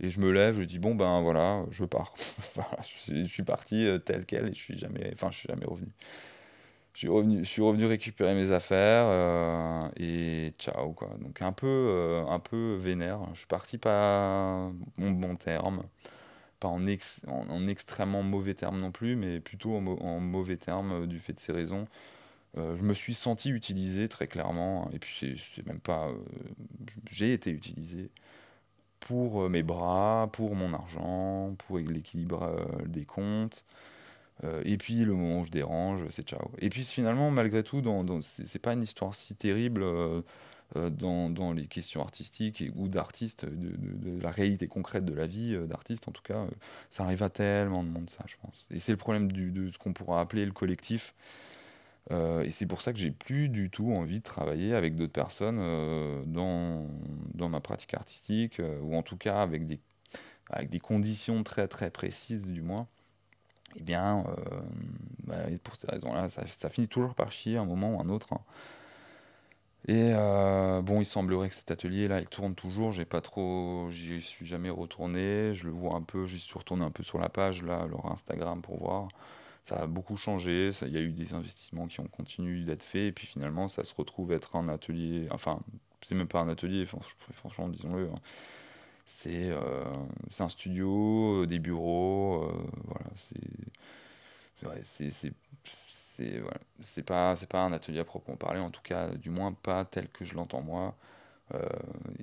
[0.00, 2.14] Et je me lève, je dis bon ben voilà, je pars.
[3.06, 5.88] je, suis parti tel quel et je suis jamais, enfin je suis jamais revenu.
[6.98, 11.10] Je suis revenu, je suis revenu récupérer mes affaires et ciao quoi.
[11.20, 13.20] Donc un peu, un peu vénère.
[13.34, 15.84] Je suis parti pas mon bon terme
[16.60, 16.80] pas en,
[17.28, 21.40] en, extrêmement mauvais termes non plus, mais plutôt en, mauvais termes euh, du fait de
[21.40, 21.86] ces raisons.
[22.56, 26.08] Euh, je me suis senti utilisé très clairement, et puis c'est même pas.
[26.08, 26.16] Euh,
[27.10, 28.10] j'ai été utilisé
[29.00, 33.64] pour mes bras, pour mon argent, pour l'équilibre des comptes.
[34.64, 36.50] Et puis le moment où je dérange, c'est ciao.
[36.58, 39.84] Et puis finalement, malgré tout, dans, dans c'est pas une histoire si terrible
[40.76, 45.54] euh, dans, dans, les questions artistiques ou d'artistes, de, la réalité concrète de la vie
[45.54, 46.50] euh, d'artiste, en tout cas, euh,
[46.90, 48.66] ça arrive à tellement de monde, ça, je pense.
[48.70, 51.14] Et c'est le problème du, de ce qu'on pourra appeler le collectif.
[52.10, 55.58] et c'est pour ça que j'ai plus du tout envie de travailler avec d'autres personnes
[56.26, 56.86] dans,
[57.34, 59.80] dans ma pratique artistique, ou en tout cas avec des,
[60.50, 62.88] avec des conditions très très précises, du moins.
[63.76, 64.24] Eh bien,
[65.24, 68.32] bah, pour ces raisons-là, ça, finit toujours par chier un moment ou un autre.
[68.32, 68.40] Hein.
[69.86, 72.92] Et euh, bon, il semblerait que cet atelier-là, il tourne toujours.
[72.92, 75.54] J'ai pas trop, j'y suis jamais retourné.
[75.54, 78.06] Je le vois un peu, j'y suis retourné un peu sur la page là, leur
[78.12, 79.08] Instagram pour voir.
[79.64, 80.70] Ça a beaucoup changé.
[80.82, 83.02] Il y a eu des investissements qui ont continué d'être faits.
[83.02, 85.26] Et puis finalement, ça se retrouve être un atelier.
[85.30, 85.60] Enfin,
[86.06, 86.84] c'est même pas un atelier.
[87.32, 88.10] Franchement, disons-le.
[88.10, 88.18] Hein.
[89.08, 89.84] C'est euh,
[90.30, 92.52] c'est un studio, euh, des bureaux.
[92.84, 95.32] voilà, c'est c'est
[96.82, 99.84] c'est pas c'est pas un atelier à proprement parler en tout cas du moins pas
[99.84, 100.96] tel que je l'entends moi
[101.54, 101.60] euh,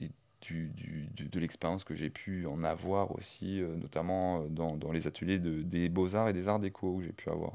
[0.01, 0.09] et
[0.41, 4.91] du, du, de l'expérience que j'ai pu en avoir aussi euh, notamment euh, dans, dans,
[4.91, 7.53] les ateliers de, des beaux arts et des arts déco que j'ai pu avoir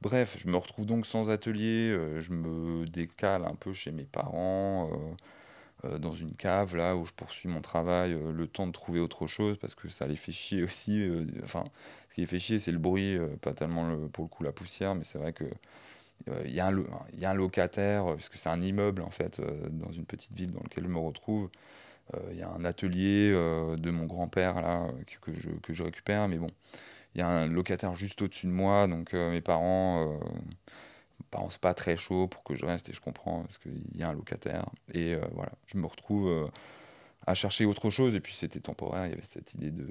[0.00, 4.90] bref je me retrouve donc sans atelier je me décale un peu chez mes parents
[6.00, 9.56] dans une cave là où je poursuis mon travail le temps de trouver autre chose
[9.58, 11.08] parce que ça les fait chier aussi
[11.44, 11.64] enfin
[12.18, 14.96] qui fait chier, c'est le bruit, euh, pas tellement le, pour le coup la poussière,
[14.96, 15.44] mais c'est vrai que
[16.28, 20.04] euh, il y, a un locataire, euh, puisque c'est un immeuble en fait, dans une
[20.04, 21.48] petite ville dans laquelle je me retrouve.
[22.30, 24.86] Il y a un atelier de mon grand-père là
[25.20, 26.48] que, je, que, je, récupère, mais bon,
[27.14, 30.18] il y a un locataire juste au-dessus de moi, donc mes parents,
[31.30, 34.08] parents pas très chauds pour que je reste et je comprends parce qu'il y a
[34.08, 34.66] un locataire.
[34.92, 36.50] Et voilà, je me retrouve
[37.28, 38.14] à chercher autre chose.
[38.14, 39.86] Et puis c'était temporaire, il y avait cette idée de,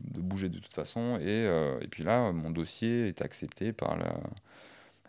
[0.00, 1.18] de, bouger de toute façon.
[1.20, 4.14] Et, euh, et, puis là, mon dossier est accepté par, la,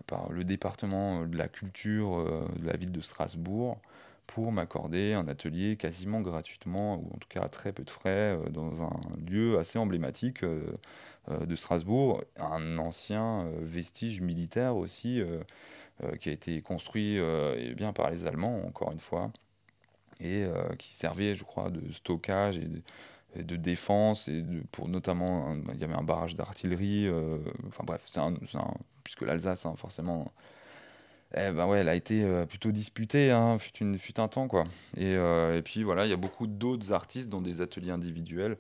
[0.05, 3.79] par le département de la culture euh, de la ville de Strasbourg
[4.28, 8.38] pour m'accorder un atelier quasiment gratuitement, ou en tout cas à très peu de frais,
[8.38, 15.21] euh, dans un lieu assez emblématique de Strasbourg, un ancien vestige militaire aussi,
[16.21, 19.32] qui a été construit et bien par les Allemands, encore une fois
[20.19, 25.80] et euh, qui servait, je crois, de stockage et de, défense, et pour notamment, il
[25.80, 28.34] y avait un barrage d'artillerie, euh, enfin bref, c'est un,
[29.03, 30.32] puisque l'Alsace, hein, forcément,
[31.36, 34.47] eh ben ouais, elle a été euh, plutôt disputée, hein, fut, une, fut un temps,
[34.47, 34.63] quoi.
[34.97, 38.57] Et, et puis voilà, il y a beaucoup d'autres artistes dans des ateliers individuels,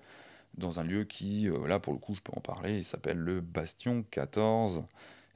[0.57, 3.41] dans un lieu qui, là pour le coup, je peux en parler, il s'appelle le
[3.41, 4.83] Bastion 14.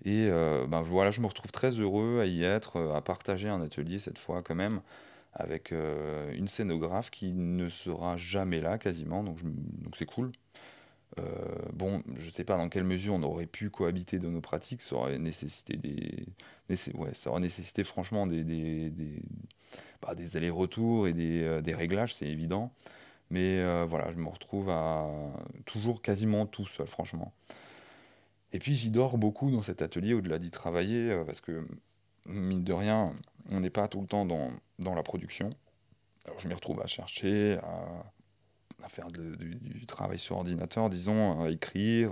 [0.05, 3.99] Et ben voilà, je me retrouve très heureux à y être, à partager un atelier
[3.99, 4.82] cette fois quand même,
[5.34, 5.71] avec
[6.34, 10.32] une scénographe qui ne sera jamais là quasiment, donc donc c'est cool.
[11.74, 14.95] Bon, je sais pas dans quelle mesure on aurait pu cohabiter de nos pratiques, ça
[14.95, 16.26] aurait nécessité des,
[17.14, 19.22] ça aurait nécessité franchement des, des, des,
[20.01, 22.72] bah, des allers-retours et des, des réglages, c'est évident.
[23.30, 25.07] Mais voilà, je me retrouve à
[25.66, 27.34] toujours quasiment tout seul, franchement.
[28.53, 31.66] Et puis j'y dors beaucoup dans cet atelier au-delà d'y travailler, parce que
[32.26, 33.14] mine de rien,
[33.49, 35.49] on n'est pas tout le temps dans, dans la production.
[36.26, 38.12] Alors je m'y retrouve à chercher, à,
[38.84, 42.11] à faire du, travail sur ordinateur, disons, à écrire.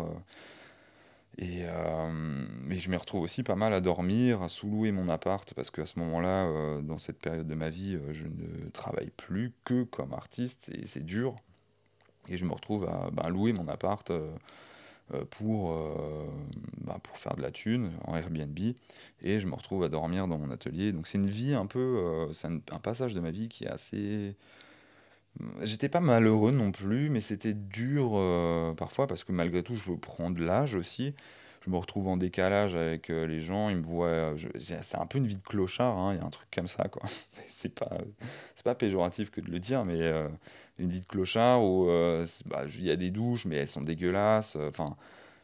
[1.38, 5.54] Et, euh, mais je m'y retrouve aussi pas mal à dormir, à sous-louer mon appart,
[5.54, 9.12] parce qu'à ce moment-là, euh, dans cette période de ma vie, euh, je ne travaille
[9.16, 11.36] plus que comme artiste, et c'est dur.
[12.28, 14.12] Et je me retrouve à ben, louer mon appart
[15.16, 16.28] euh, pour, euh,
[16.82, 18.60] bah, pour faire de la thune en Airbnb.
[19.24, 20.92] Et je me retrouve à dormir dans mon atelier.
[20.92, 23.70] Donc c'est une vie un peu, euh, c'est un, passage de ma vie qui est
[23.70, 24.36] assez...
[25.62, 28.20] J'étais pas malheureux non plus, mais c'était dur
[28.78, 31.14] parfois parce que malgré tout, je veux prendre l'âge aussi
[31.66, 34.34] je me retrouve en décalage avec les gens, ils me voient.
[34.58, 36.86] C'est un peu une vie de clochard, hein, il y a un truc comme ça.
[37.50, 37.98] C'est pas,
[38.64, 40.00] pas péjoratif que de le dire, mais
[40.80, 43.82] une vie de clochard où euh, bah, il y a des douches, mais elles sont
[43.82, 44.56] dégueulasses.
[44.56, 44.96] Euh, enfin,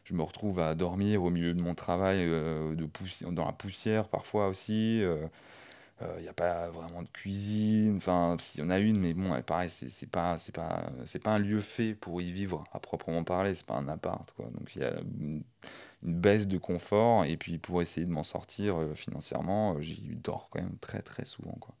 [0.04, 2.88] je me retrouve à dormir au milieu de mon travail euh, de
[3.30, 5.02] dans la poussière parfois aussi.
[6.18, 7.96] Il n'y a pas vraiment de cuisine.
[7.96, 10.90] Enfin, il y en a une, mais bon, pareil, c'est pas, pas,
[11.22, 13.54] pas un lieu fait pour y vivre à proprement parler.
[13.54, 14.46] C'est pas un appart, quoi.
[14.46, 15.42] Donc il y a une,
[16.02, 17.24] baisse de confort.
[17.24, 21.56] Et puis pour essayer de m'en sortir financièrement, j'y dors quand même très très souvent,
[21.60, 21.74] quoi.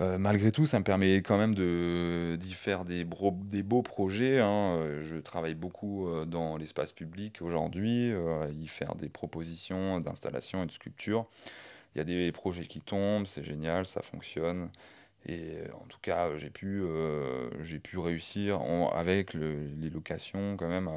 [0.00, 4.40] Euh, malgré tout, ça me permet quand même d'y faire des, des beaux projets.
[4.40, 4.76] Hein.
[4.78, 8.12] Euh, je travaille beaucoup euh, dans l'espace public aujourd'hui,
[8.60, 11.26] y faire des propositions d'installation et de sculpture.
[11.94, 14.70] Il y a des projets qui tombent, c'est génial, ça fonctionne.
[15.26, 16.82] Et en tout cas, j'ai pu,
[17.62, 18.60] j'ai pu réussir
[18.92, 20.88] avec les locations quand même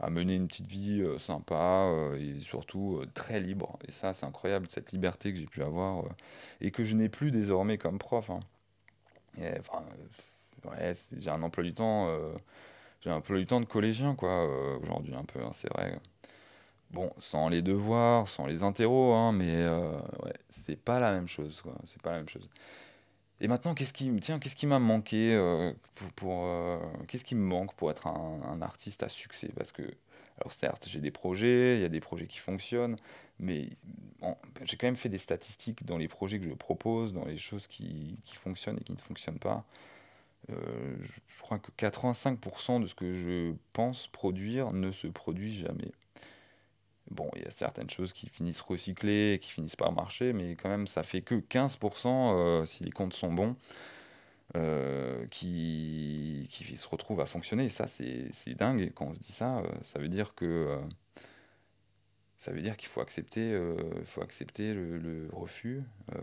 [0.00, 3.78] à, mener une petite vie euh, sympa euh, et surtout euh, très libre.
[3.86, 6.04] Et ça, c'est incroyable, cette liberté que j'ai pu avoir
[6.60, 8.30] et que je n'ai plus désormais comme prof.
[8.30, 8.40] Hein.
[9.36, 12.08] j'ai un emploi du temps,
[13.04, 14.46] un emploi du temps de collégien quoi
[14.80, 15.98] aujourd'hui un peu, hein, c'est vrai.
[16.90, 19.64] Bon, sans les devoirs, sans les interros, hein, mais
[20.24, 21.74] ouais, c'est pas la même chose, quoi.
[21.84, 22.48] C'est pas la même chose.
[23.40, 25.72] Et maintenant, qu'est-ce qui, tiens, qu'est-ce qui m'a manqué euh,
[26.14, 26.78] pour, euh,
[27.76, 29.50] pour être un, artiste à succès?
[29.56, 29.82] Parce que,
[30.38, 32.96] alors certes, j'ai des projets, il y a des projets qui fonctionnent,
[33.38, 33.70] mais
[34.64, 37.66] j'ai quand même fait des statistiques dans les projets que je propose, dans les choses
[37.66, 39.64] qui, qui fonctionnent et qui ne fonctionnent pas.
[40.50, 40.96] Euh,
[41.28, 45.92] je crois que 85% de ce que je pense produire ne se produit jamais.
[47.10, 50.68] Bon, il y a certaines choses qui finissent recyclées, qui finissent par marcher, mais quand
[50.68, 53.56] même, ça fait que 15%, euh, si les comptes sont bons,
[54.56, 57.64] euh, qui, qui se retrouvent à fonctionner.
[57.64, 58.92] Et ça, c'est dingue.
[58.94, 60.78] quand on se dit ça, euh, ça veut dire que
[62.78, 63.60] qu'il faut accepter,
[64.04, 65.82] faut accepter le, refus,
[66.12, 66.18] il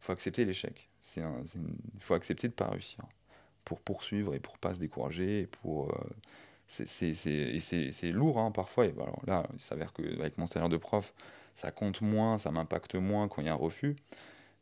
[0.00, 0.90] faut accepter l'échec.
[1.16, 1.22] Il
[2.00, 3.04] faut accepter de ne pas réussir
[3.64, 5.94] pour poursuivre et pour pas se décourager et pour
[6.72, 8.86] c'est lourd hein, parfois.
[8.86, 11.12] Et alors là, il s'avère qu'avec mon salaire de prof,
[11.54, 13.96] ça compte moins, ça m'impacte moins quand il y a un refus.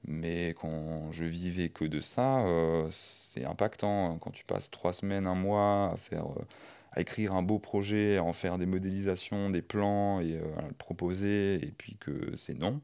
[0.07, 4.19] Mais quand je vivais que de ça, euh, c'est impactant.
[4.19, 6.45] Quand tu passes trois semaines, un mois à faire, euh,
[6.93, 10.63] à écrire un beau projet, à en faire des modélisations, des plans et euh, à
[10.69, 12.81] le proposer, et puis que c'est non,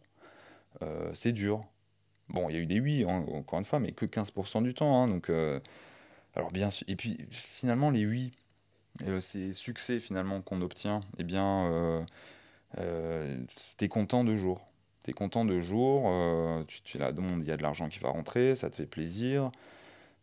[1.15, 1.65] c'est dur.
[2.29, 5.03] Bon, il y a eu des oui, encore une fois, mais que 15% du temps.
[5.03, 5.31] Hein, donc,
[6.35, 6.87] alors bien sûr.
[6.89, 8.33] Et puis finalement, les oui,
[9.05, 12.03] et euh, ces succès finalement qu'on obtient, eh bien, euh,
[12.79, 13.37] euh,
[13.77, 14.67] tu es content de jour.
[15.03, 16.11] Tu es content de jour,
[16.67, 19.53] tu, tu là, il y a de l'argent qui va rentrer, ça te fait plaisir.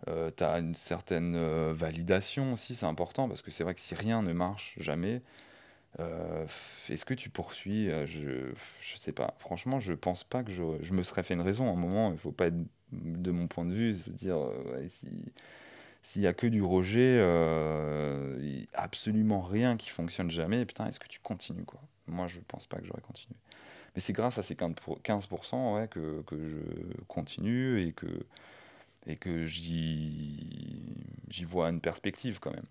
[0.06, 1.38] tu as une certaine
[1.72, 5.22] validation aussi, c'est important, parce que c'est vrai que si rien ne marche jamais,
[6.90, 9.34] est-ce que tu poursuis Je ne sais pas.
[9.40, 11.70] Franchement, je pense pas que je, je, me serais fait une raison.
[11.70, 12.60] À un moment, il faut pas être,
[12.92, 14.38] de mon point de vue, se dire,
[14.90, 15.08] si,
[16.04, 21.08] s'il y a que du rejet, euh, absolument rien qui fonctionne jamais, putain, est-ce que
[21.08, 21.80] tu continues quoi?
[22.08, 23.36] Moi, je pense pas que j'aurais continué.
[23.96, 28.26] Mais c'est grâce à ces 15% ouais, que, que, je continue et que,
[29.08, 32.66] et que j'y vois une perspective quand même.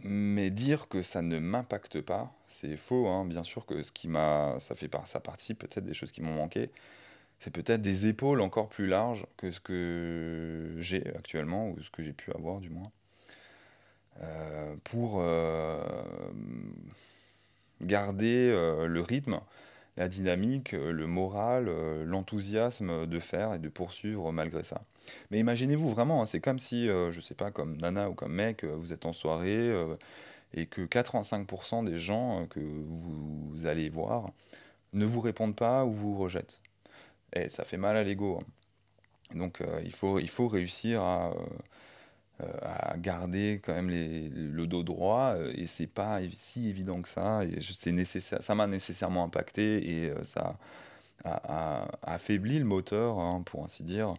[0.00, 3.08] Mais dire que ça ne m'impacte pas, c'est faux.
[3.08, 3.24] Hein.
[3.24, 6.34] Bien sûr que ce qui m'a, ça fait ça participe peut-être des choses qui m'ont
[6.34, 6.70] manqué
[7.38, 12.02] c'est peut-être des épaules encore plus larges que ce que j'ai actuellement, ou ce que
[12.02, 12.90] j'ai pu avoir du moins,
[14.22, 15.80] euh, pour euh,
[17.80, 19.40] garder euh, le rythme
[19.96, 21.68] la dynamique, le moral,
[22.04, 24.84] l'enthousiasme de faire et de poursuivre malgré ça.
[25.32, 28.64] Mais imaginez-vous vraiment, hein, c'est comme si, je sais pas, comme nana ou comme mec,
[28.64, 29.74] vous êtes en soirée
[30.54, 34.30] et que 85% des gens que vous, allez voir
[34.92, 36.60] ne vous répondent pas ou vous rejettent.
[37.34, 38.40] Et ça fait mal à l'ego.
[38.40, 39.38] Hein.
[39.38, 41.34] Donc il, faut, il faut réussir à
[42.40, 47.02] euh, à garder quand même les, le dos droit euh, et c'est pas si évident
[47.02, 50.56] que ça et c'est nécessaire ça m'a nécessairement impacté et euh, ça
[51.24, 54.14] a, affaibli le moteur hein, pour ainsi dire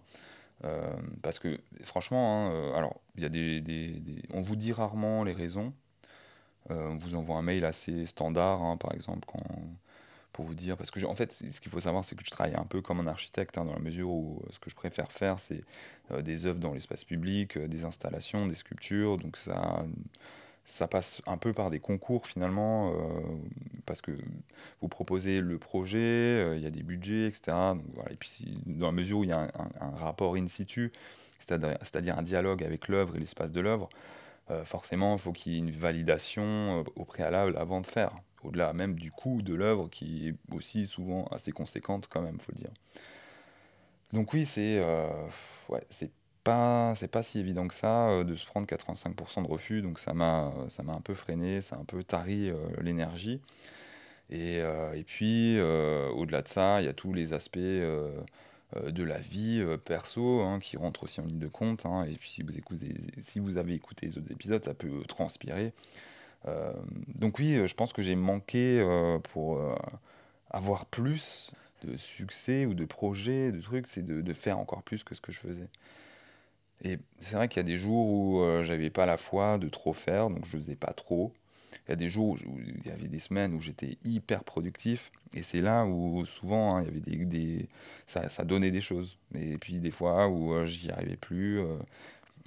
[1.21, 4.01] parce que franchement hein, alors y a des, des,
[4.33, 5.71] on vous dit rarement les raisons
[6.69, 9.39] on vous envoie un mail assez standard par exemple quand
[10.33, 12.55] pour vous dire, parce que en fait, ce qu'il faut savoir, c'est que je travaille
[12.55, 15.63] un peu comme un architecte, dans la mesure où ce que je préfère faire, c'est
[16.11, 19.17] euh, des œuvres dans l'espace public, euh, des installations, des sculptures.
[19.17, 19.85] Donc ça,
[20.65, 23.21] ça passe un peu par des concours finalement, euh,
[23.85, 24.11] parce que
[24.81, 27.41] vous proposez le projet, il y a des budgets, etc.
[27.75, 28.11] Donc, voilà.
[28.11, 29.51] Et puis dans la mesure où il y a
[29.81, 30.91] un, rapport in situ,
[31.39, 33.89] c'est-à-dire un dialogue avec l'œuvre et l'espace de l'œuvre,
[34.65, 38.13] forcément, il faut qu'il y ait une validation au préalable avant de faire.
[38.43, 42.51] Au-delà même du coût de l'œuvre qui est aussi souvent assez conséquente quand même, faut
[42.53, 42.71] le dire.
[44.13, 45.07] Donc oui, c'est euh,
[45.69, 46.11] ouais, c'est
[46.43, 49.99] pas c'est pas si évident que ça euh, de se prendre 85% de refus, donc
[49.99, 53.41] ça m'a ça m'a un peu freiné, ça a un peu tari euh, l'énergie.
[54.31, 59.65] Et, et, puis au-delà de ça, il y a tous les aspects de la vie
[59.85, 61.87] perso hein, qui rentrent aussi en ligne de compte.
[61.87, 62.05] Hein.
[62.05, 65.73] et puis si vous écoutez, si vous avez écouté les autres épisodes, ça peut transpirer.
[67.15, 68.81] Donc oui, je pense que j'ai manqué
[69.31, 69.59] pour
[70.49, 71.51] avoir plus
[71.83, 75.31] de succès ou de projets, de trucs, c'est de, faire encore plus que ce que
[75.31, 75.67] je faisais.
[76.83, 79.67] Et c'est vrai qu'il y a des jours où euh, j'avais pas la foi de
[79.67, 81.33] trop faire, donc je faisais pas trop.
[81.87, 85.11] Il y a des jours où, il y avait des semaines où j'étais hyper productif,
[85.33, 87.67] et c'est là où souvent hein, il y avait des, des
[88.07, 89.17] ça, ça, donnait des choses.
[89.35, 91.59] Et puis des fois où euh, j'y arrivais plus.
[91.59, 91.77] Euh,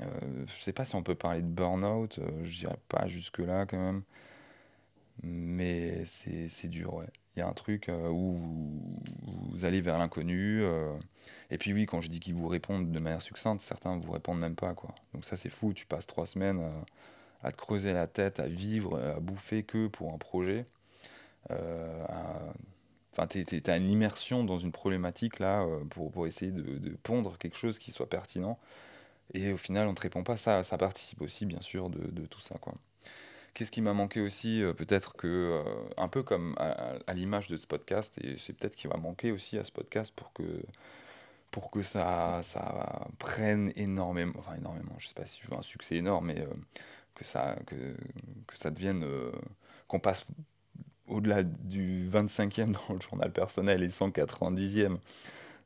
[0.02, 3.66] euh, je sais pas si on peut parler de burn-out, je dirais pas jusque là
[3.66, 4.02] quand même,
[5.22, 8.34] mais c'est dur, ouais il y a un truc euh, où
[9.22, 10.62] vous, allez vers l'inconnu.
[10.62, 10.92] Euh,
[11.50, 14.38] et puis oui, quand je dis qu'ils vous répondent de manière succincte, certains vous répondent
[14.38, 14.74] même pas.
[14.74, 14.94] Quoi.
[15.14, 16.62] Donc ça c'est fou, tu passes trois semaines
[17.42, 20.66] à, te creuser la tête, à vivre, à bouffer que pour un projet.
[21.50, 22.04] Euh,
[23.14, 27.58] Enfin, tu as une immersion dans une problématique là pour, pour essayer de, pondre quelque
[27.58, 28.58] chose qui soit pertinent.
[29.32, 30.36] Et au final, on ne te répond pas.
[30.36, 32.56] Ça, ça participe aussi, bien sûr, de, tout ça.
[33.54, 35.62] Qu'est-ce qui m'a manqué aussi euh, Peut-être que, euh,
[35.96, 39.58] un peu comme à, l'image de ce podcast, et c'est peut-être qu'il va manquer aussi
[39.58, 40.62] à ce podcast pour que,
[41.50, 45.62] pour que ça, ça prenne énormément, enfin énormément, je sais pas si je veux un
[45.62, 46.46] succès énorme, mais euh,
[47.14, 47.94] que, ça, que,
[48.46, 49.04] que ça devienne,
[49.86, 50.26] qu'on passe
[51.06, 54.98] au-delà du 25e dans le journal personnel et 190e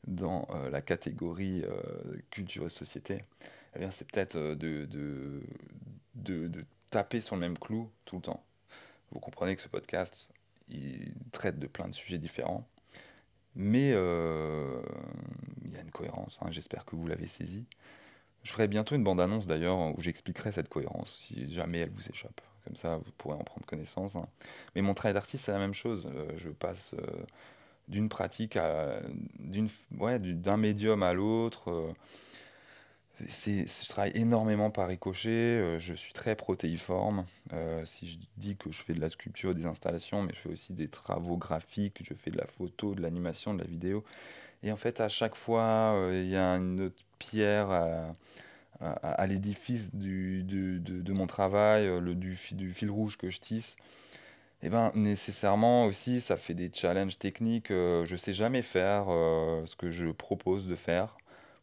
[0.07, 1.65] dans la catégorie
[2.31, 3.25] culture et société,
[3.75, 5.43] eh bien c'est peut-être de, de,
[6.15, 8.45] de, de taper sur le même clou tout le temps.
[9.11, 10.31] Vous comprenez que ce podcast,
[10.69, 12.67] il traite de plein de sujets différents,
[13.55, 14.81] mais euh,
[15.65, 17.65] il y a une cohérence, hein, j'espère que vous l'avez saisi.
[18.43, 22.41] Je ferai bientôt une bande-annonce d'ailleurs où j'expliquerai cette cohérence, si jamais elle vous échappe.
[22.65, 24.17] Comme ça, vous pourrez en prendre connaissance.
[24.17, 24.27] Hein.
[24.75, 26.07] Mais mon travail d'artiste, c'est la même chose.
[26.07, 27.25] Euh, je passe euh,
[27.89, 29.01] d'une pratique à.
[29.39, 29.69] d'un
[29.99, 31.95] ouais, médium à l'autre
[33.29, 37.25] c'est, je travaille énormément par ricochet, euh, je suis très protéiforme.
[37.53, 40.49] Euh, si je dis que je fais de la sculpture, des installations, mais je fais
[40.51, 44.05] aussi des travaux graphiques, je fais de la photo, de l'animation, de la vidéo.
[44.63, 47.71] Et en fait, à chaque fois, euh, il y a une autre pierre
[48.81, 53.77] à, l'édifice du, de, de, mon travail, le, du, du, fil rouge que je tisse.
[54.63, 57.69] Et ben nécessairement aussi, ça fait des challenges techniques.
[57.71, 61.17] je sais jamais faire ce que je propose de faire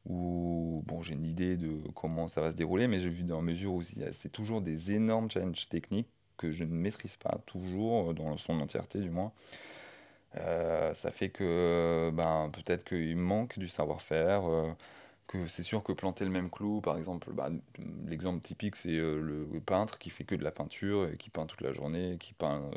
[0.06, 3.42] où bon, j'ai une idée de comment ça va se dérouler, mais j'ai vu dans
[3.42, 8.14] mesure où c'est toujours des énormes challenges techniques que je ne maîtrise pas toujours, euh,
[8.14, 9.32] dans son entièreté du moins.
[10.38, 14.72] Euh, ça fait que ben, peut-être qu'il manque du savoir-faire, euh,
[15.28, 17.50] que c'est sûr que planter le même clou, par exemple, bah,
[18.08, 21.62] l'exemple typique c'est le peintre qui fait que de la peinture, et qui peint toute
[21.62, 22.70] la journée, qui peint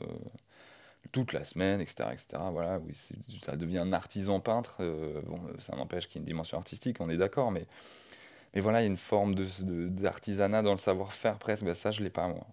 [1.13, 2.11] toute la semaine, etc.
[2.13, 2.43] etc.
[2.51, 2.95] Voilà, oui,
[3.43, 4.77] ça devient un artisan peintre.
[4.81, 7.67] Euh, bon, ça n'empêche qu'il y ait une dimension artistique, on est d'accord, mais,
[8.55, 11.65] mais voilà, il y a une forme d'artisanat de, dans le savoir-faire presque.
[11.65, 12.47] Ben, ça, je ne l'ai pas, moi.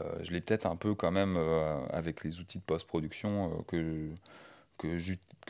[0.00, 4.10] Euh, je l'ai peut-être un peu quand même euh, avec les outils de post-production que,
[4.78, 4.98] que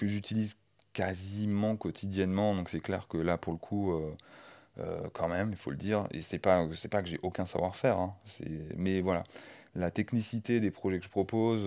[0.07, 0.57] j'utilise
[0.97, 2.55] quasiment quotidiennement.
[2.55, 3.93] Donc c'est clair que là, pour le coup,
[5.13, 6.07] quand même, il faut le dire.
[6.11, 8.15] Et c'est pas, pas que j'ai aucun savoir-faire, hein,
[8.77, 9.25] mais voilà
[9.75, 11.63] la technicité des projets que je propose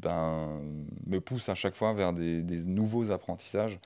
[0.00, 0.60] ben,
[1.08, 3.80] me pousse à chaque fois vers des, nouveaux apprentissages.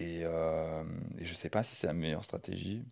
[0.00, 2.82] Et, et je sais pas si c'est la meilleure stratégie.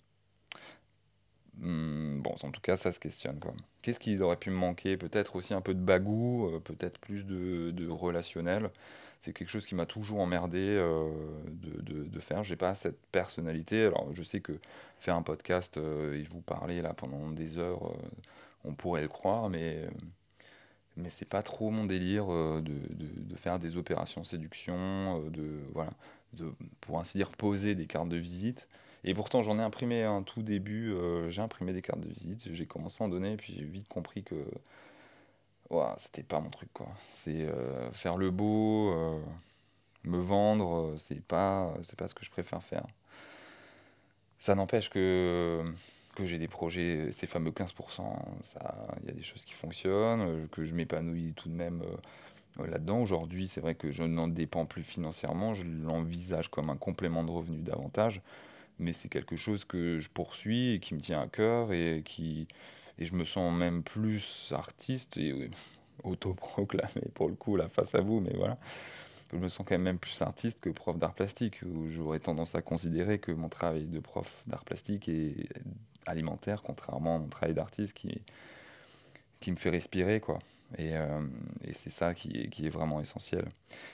[1.58, 3.38] Hmm, bon, en tout cas, ça se questionne.
[3.82, 4.96] Qu'est-ce qui aurait pu me manquer?
[4.96, 8.70] Peut-être aussi un peu de bagou, euh, peut-être plus de relationnel.
[9.24, 11.10] C'est quelque chose qui m'a toujours emmerdé euh,
[11.48, 12.44] de, de, de, faire.
[12.44, 13.86] J'ai pas cette personnalité.
[13.86, 14.52] Alors, je sais que
[15.00, 17.90] faire un podcast euh, et vous parler là pendant des heures,
[18.64, 19.86] on pourrait le croire, mais
[20.96, 25.90] mais c'est pas trop mon délire de, de, faire des opérations séduction, de voilà,
[26.34, 28.68] de pour ainsi dire poser des cartes de visite.
[29.04, 30.92] Et pourtant, j'en ai imprimé un tout début.
[30.92, 32.48] Euh, j'ai imprimé des cartes de visite.
[32.52, 33.36] J'ai commencé à en donner.
[33.36, 34.34] Puis, j'ai vite compris que
[35.98, 36.68] c'était pas mon truc.
[36.72, 36.88] quoi.
[37.12, 39.20] C'est euh, faire le beau, euh,
[40.04, 40.94] me vendre.
[40.98, 42.86] C'est pas, pas ce que je préfère faire.
[44.38, 45.64] Ça n'empêche que,
[46.16, 48.02] que j'ai des projets, ces fameux 15%.
[49.02, 51.82] Il y a des choses qui fonctionnent, que je m'épanouis tout de même
[52.58, 53.00] là-dedans.
[53.00, 55.54] Aujourd'hui, c'est vrai que je n'en dépends plus financièrement.
[55.54, 58.20] Je l'envisage comme un complément de revenu davantage
[58.78, 62.48] mais c'est quelque chose que je poursuis et qui me tient à cœur et qui
[62.98, 65.50] et je me sens même plus artiste et
[66.04, 68.58] autoproclamé pour le coup là face à vous mais voilà.
[69.32, 72.62] Je me sens quand même plus artiste que prof d'art plastique où j'aurais tendance à
[72.62, 75.48] considérer que mon travail de prof d'art plastique est
[76.06, 78.20] alimentaire contrairement à mon travail d'artiste qui
[79.40, 80.38] qui me fait respirer quoi
[80.80, 81.26] euh,
[81.62, 83.46] et, c'est ça qui est, qui est, vraiment essentiel.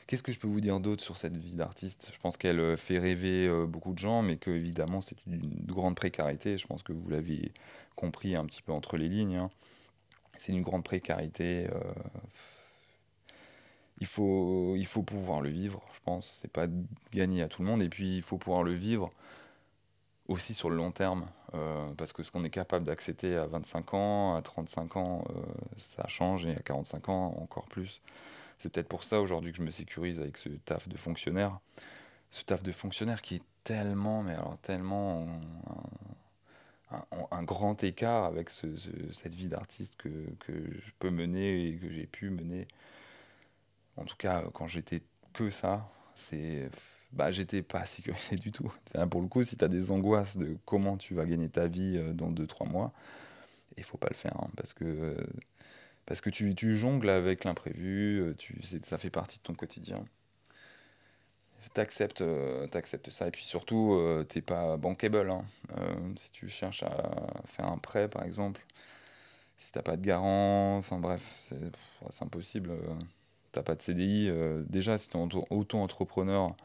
[0.06, 2.10] Qu'est-ce que je peux vous dire d'autre sur cette vie d'artiste?
[2.12, 5.64] Je pense qu'elle euh, fait rêver euh, beaucoup de gens, mais que évidemment c'est une
[5.66, 6.58] grande précarité.
[6.58, 7.52] Je pense que vous l'avez
[7.96, 9.36] compris un petit peu entre les lignes.
[9.36, 9.50] Hein.
[10.38, 11.68] C'est une grande précarité.
[14.00, 16.38] il, faut, il faut pouvoir le vivre, je pense.
[16.40, 16.66] C'est pas
[17.12, 17.82] gagné à tout le monde.
[17.82, 19.12] Et puis il faut pouvoir le vivre
[20.28, 23.94] aussi sur le long terme, euh, parce que ce qu'on est capable d'accepter à 25
[23.94, 25.42] ans, à 35 ans, euh,
[25.78, 28.00] ça change, et à 45 ans, encore plus.
[28.58, 31.58] C'est peut-être pour ça aujourd'hui que je me sécurise avec ce taf de fonctionnaire.
[32.30, 35.26] Ce taf de fonctionnaire qui est tellement, mais alors tellement
[37.30, 40.08] un, grand écart avec cette vie d'artiste que,
[40.40, 42.68] que, je peux mener et que j'ai pu mener.
[43.96, 46.70] En tout cas, quand j'étais que ça, c'est
[47.12, 48.72] bah, j'étais pas sécurisé du tout.
[49.10, 51.96] Pour le coup, si tu as des angoisses de comment tu vas gagner ta vie
[51.98, 52.92] euh, dans 2-3 mois,
[53.76, 54.36] il faut pas le faire.
[54.40, 55.16] Hein, parce que,
[56.06, 60.04] parce que tu, tu jongles avec l'imprévu, euh, tu, ça fait partie de ton quotidien.
[61.74, 62.66] Tu acceptes, euh,
[63.10, 63.28] ça.
[63.28, 63.96] Et puis surtout,
[64.28, 65.30] tu n'es pas bankable.
[65.30, 65.44] Hein.
[66.16, 67.10] si tu cherches à
[67.46, 68.64] faire un prêt, par exemple,
[69.58, 72.72] si tu n'as pas de garant, enfin bref, c'est impossible.
[73.52, 74.30] tu n'as pas de CDI.
[74.68, 76.56] déjà, si tu es auto-entrepreneur,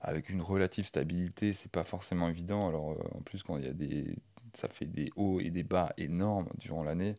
[0.00, 2.68] avec une relative stabilité, c'est pas forcément évident.
[2.68, 4.16] Alors euh, en plus quand il y a des,
[4.54, 7.14] ça fait des hauts et des bas énormes durant l'année,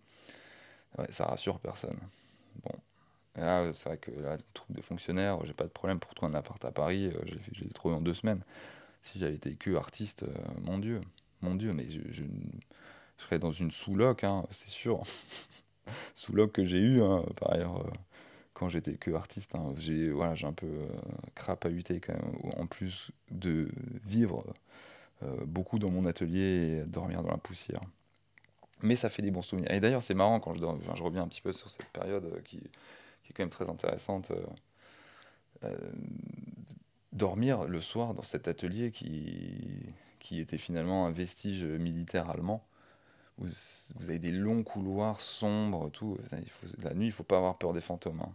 [1.09, 1.97] ça rassure personne.
[2.63, 2.73] Bon,
[3.35, 6.35] là c'est vrai que le truc de fonctionnaire, j'ai pas de problème pour trouver un
[6.35, 8.43] appart à Paris, euh, je l'ai trouvé en deux semaines.
[9.03, 11.01] Si j'avais été que artiste, euh, mon Dieu,
[11.41, 12.23] mon Dieu, mais je, je,
[13.17, 15.01] serais dans une sous-loc, hein, c'est sûr.
[16.15, 17.85] sous-loc que j'ai eu, hein, par ailleurs
[18.61, 19.55] quand j'étais que artiste.
[19.55, 19.73] Hein.
[19.75, 20.87] J'ai voilà, un peu euh,
[21.33, 23.69] crapahuté quand même, en plus de
[24.05, 24.45] vivre
[25.23, 27.81] euh, beaucoup dans mon atelier et dormir dans la poussière.
[28.83, 29.71] Mais ça fait des bons souvenirs.
[29.71, 32.57] Et d'ailleurs, c'est marrant quand je, reviens un petit peu sur cette période euh, qui,
[32.57, 34.31] est quand même très intéressante.
[37.11, 42.63] dormir le soir dans cet atelier qui était finalement un vestige militaire allemand
[43.41, 46.17] vous, avez des longs couloirs sombres, tout.
[46.83, 48.21] la nuit, il faut pas avoir peur des fantômes.
[48.21, 48.33] Hein.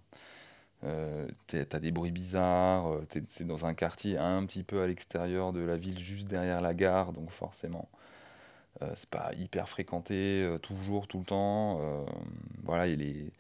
[0.85, 5.53] Euh, t'as des bruits bizarres, euh, c'est dans un quartier un petit peu à l'extérieur
[5.53, 7.89] de la ville, juste derrière la gare, donc forcément,
[8.83, 11.81] euh, c'est pas hyper fréquenté euh, toujours, tout le temps.
[12.63, 13.33] voilà, il y,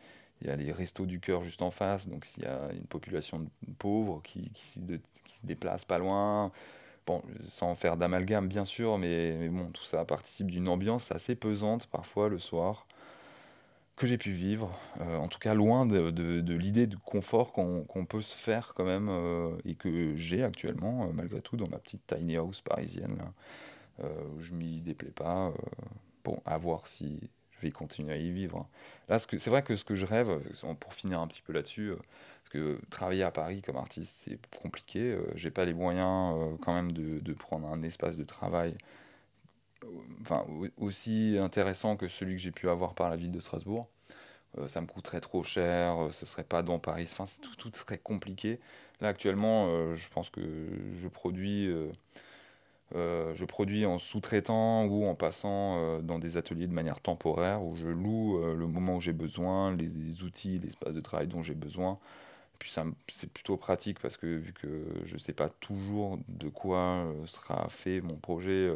[0.44, 3.40] y a les restos du cœur juste en face, donc s'il y a une population
[3.40, 3.48] de
[3.78, 4.80] pauvres qui, qui,
[5.24, 6.50] qui se déplace pas loin,
[7.06, 11.86] Bon, sans faire d'amalgame bien sûr, mais, bon, tout ça participe d'une ambiance assez pesante
[11.86, 12.86] parfois le soir
[13.96, 18.20] que j'ai pu vivre, euh, en tout cas loin de, l'idée de confort qu'on peut
[18.22, 22.06] se faire quand même euh, et que j'ai actuellement euh, malgré tout dans ma petite
[22.06, 23.18] tiny house parisienne
[23.98, 25.54] où je m'y déplais pas.
[26.22, 28.68] bon, à voir si je vais continuer à y vivre.
[29.08, 30.40] Là, c'est vrai que ce que je rêve,
[30.80, 31.92] pour finir un petit peu là-dessus,
[32.46, 35.00] parce que travailler à Paris comme artiste, c'est compliqué.
[35.00, 38.76] Euh, j'ai pas les moyens euh, quand même de, de, prendre un espace de travail
[39.82, 39.88] euh,
[40.22, 40.46] enfin,
[40.76, 43.88] aussi intéressant que celui que j'ai pu avoir par la ville de Strasbourg.
[44.68, 48.60] ça me coûterait trop cher, ce serait pas dans Paris, enfin, tout, tout serait compliqué.
[49.00, 50.40] Là actuellement, je pense que
[51.02, 51.68] je produis
[52.94, 57.88] je produis en sous-traitant ou en passant dans des ateliers de manière temporaire où je
[57.88, 61.98] loue le moment où j'ai besoin, les, outils, l'espace de travail dont j'ai besoin.
[62.58, 62.72] Puis
[63.12, 67.68] c'est plutôt pratique parce que vu que je ne sais pas toujours de quoi sera
[67.68, 68.72] fait mon projet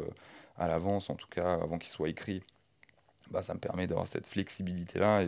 [0.57, 2.43] à l'avance, en tout cas avant qu'il soit écrit,
[3.31, 5.25] bah, ça me permet d'avoir cette flexibilité-là.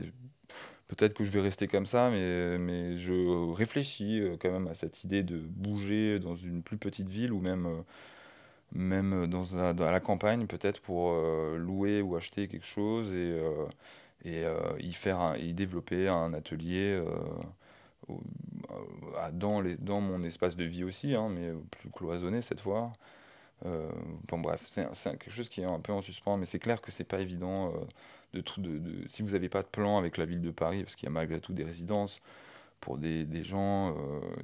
[0.87, 5.03] Peut-être que je vais rester comme ça, mais, mais je réfléchis quand même à cette
[5.03, 7.83] idée de bouger dans une plus petite ville ou même
[8.73, 13.65] même dans, à la campagne peut-être pour euh, louer ou acheter quelque chose et, euh,
[14.25, 17.01] et euh, y faire y développer un atelier
[19.33, 22.91] dans, les, dans mon espace de vie aussi, hein, mais plus cloisonné cette fois.
[23.63, 26.91] bon bref, c'est quelque chose qui est un peu en suspens, mais c'est clair que
[26.91, 27.73] c'est pas évident
[28.33, 30.95] de, de, de, si vous n'avez pas de plan avec la ville de Paris, parce
[30.95, 32.19] qu'il y a malgré tout des résidences
[32.79, 33.95] pour des, des gens,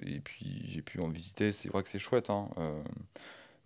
[0.06, 2.30] et puis j'ai pu en visiter, c'est vrai que c'est chouette.
[2.30, 2.50] Hein,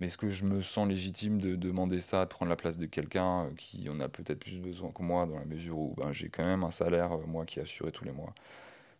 [0.04, 2.86] mais est-ce que je me sens légitime de demander ça, de prendre la place de
[2.88, 6.12] quelqu'un euh, qui en a peut-être plus besoin que moi, dans la mesure où ben,
[6.12, 8.34] j'ai quand même un salaire, euh, moi, qui est assuré tous les mois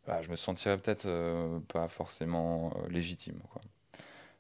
[0.08, 3.38] bah, Je me sentirais peut-être euh, pas forcément légitime.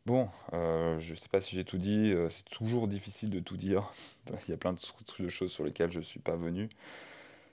[0.05, 3.91] Bon, je ne sais pas si j'ai tout dit, c'est toujours difficile de tout dire.
[4.47, 6.69] Il y a plein de, choses sur lesquelles je ne suis pas venu.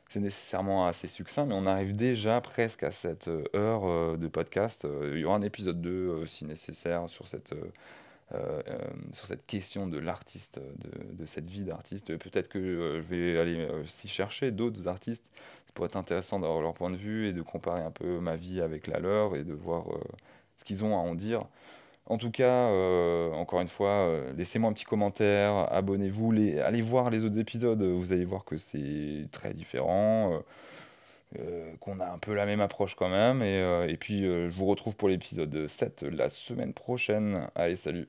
[0.09, 4.87] C'est nécessairement assez succinct, mais on arrive déjà presque à cette heure de podcast.
[5.03, 7.55] Il y aura un épisode 2 si nécessaire sur cette
[8.33, 8.79] euh, euh,
[9.13, 10.61] sur cette question de l'artiste,
[11.19, 12.17] de, cette vie d'artiste.
[12.17, 15.25] Peut-être que euh, je vais aller s'y chercher d'autres artistes.
[15.67, 18.37] Ça pourrait être intéressant d'avoir leur point de vue et de comparer un peu ma
[18.37, 19.87] vie avec la leur et de voir
[20.59, 21.45] ce qu'ils ont à en dire.
[22.07, 22.67] En tout cas,
[23.33, 26.33] encore une fois, laissez-moi un petit commentaire, abonnez-vous,
[26.65, 30.41] allez voir les autres épisodes, vous allez voir que c'est très différent,
[31.79, 33.43] qu'on a un peu la même approche quand même.
[33.43, 37.49] Et, et puis, je vous retrouve pour l'épisode 7 la semaine prochaine.
[37.55, 38.09] Allez, salut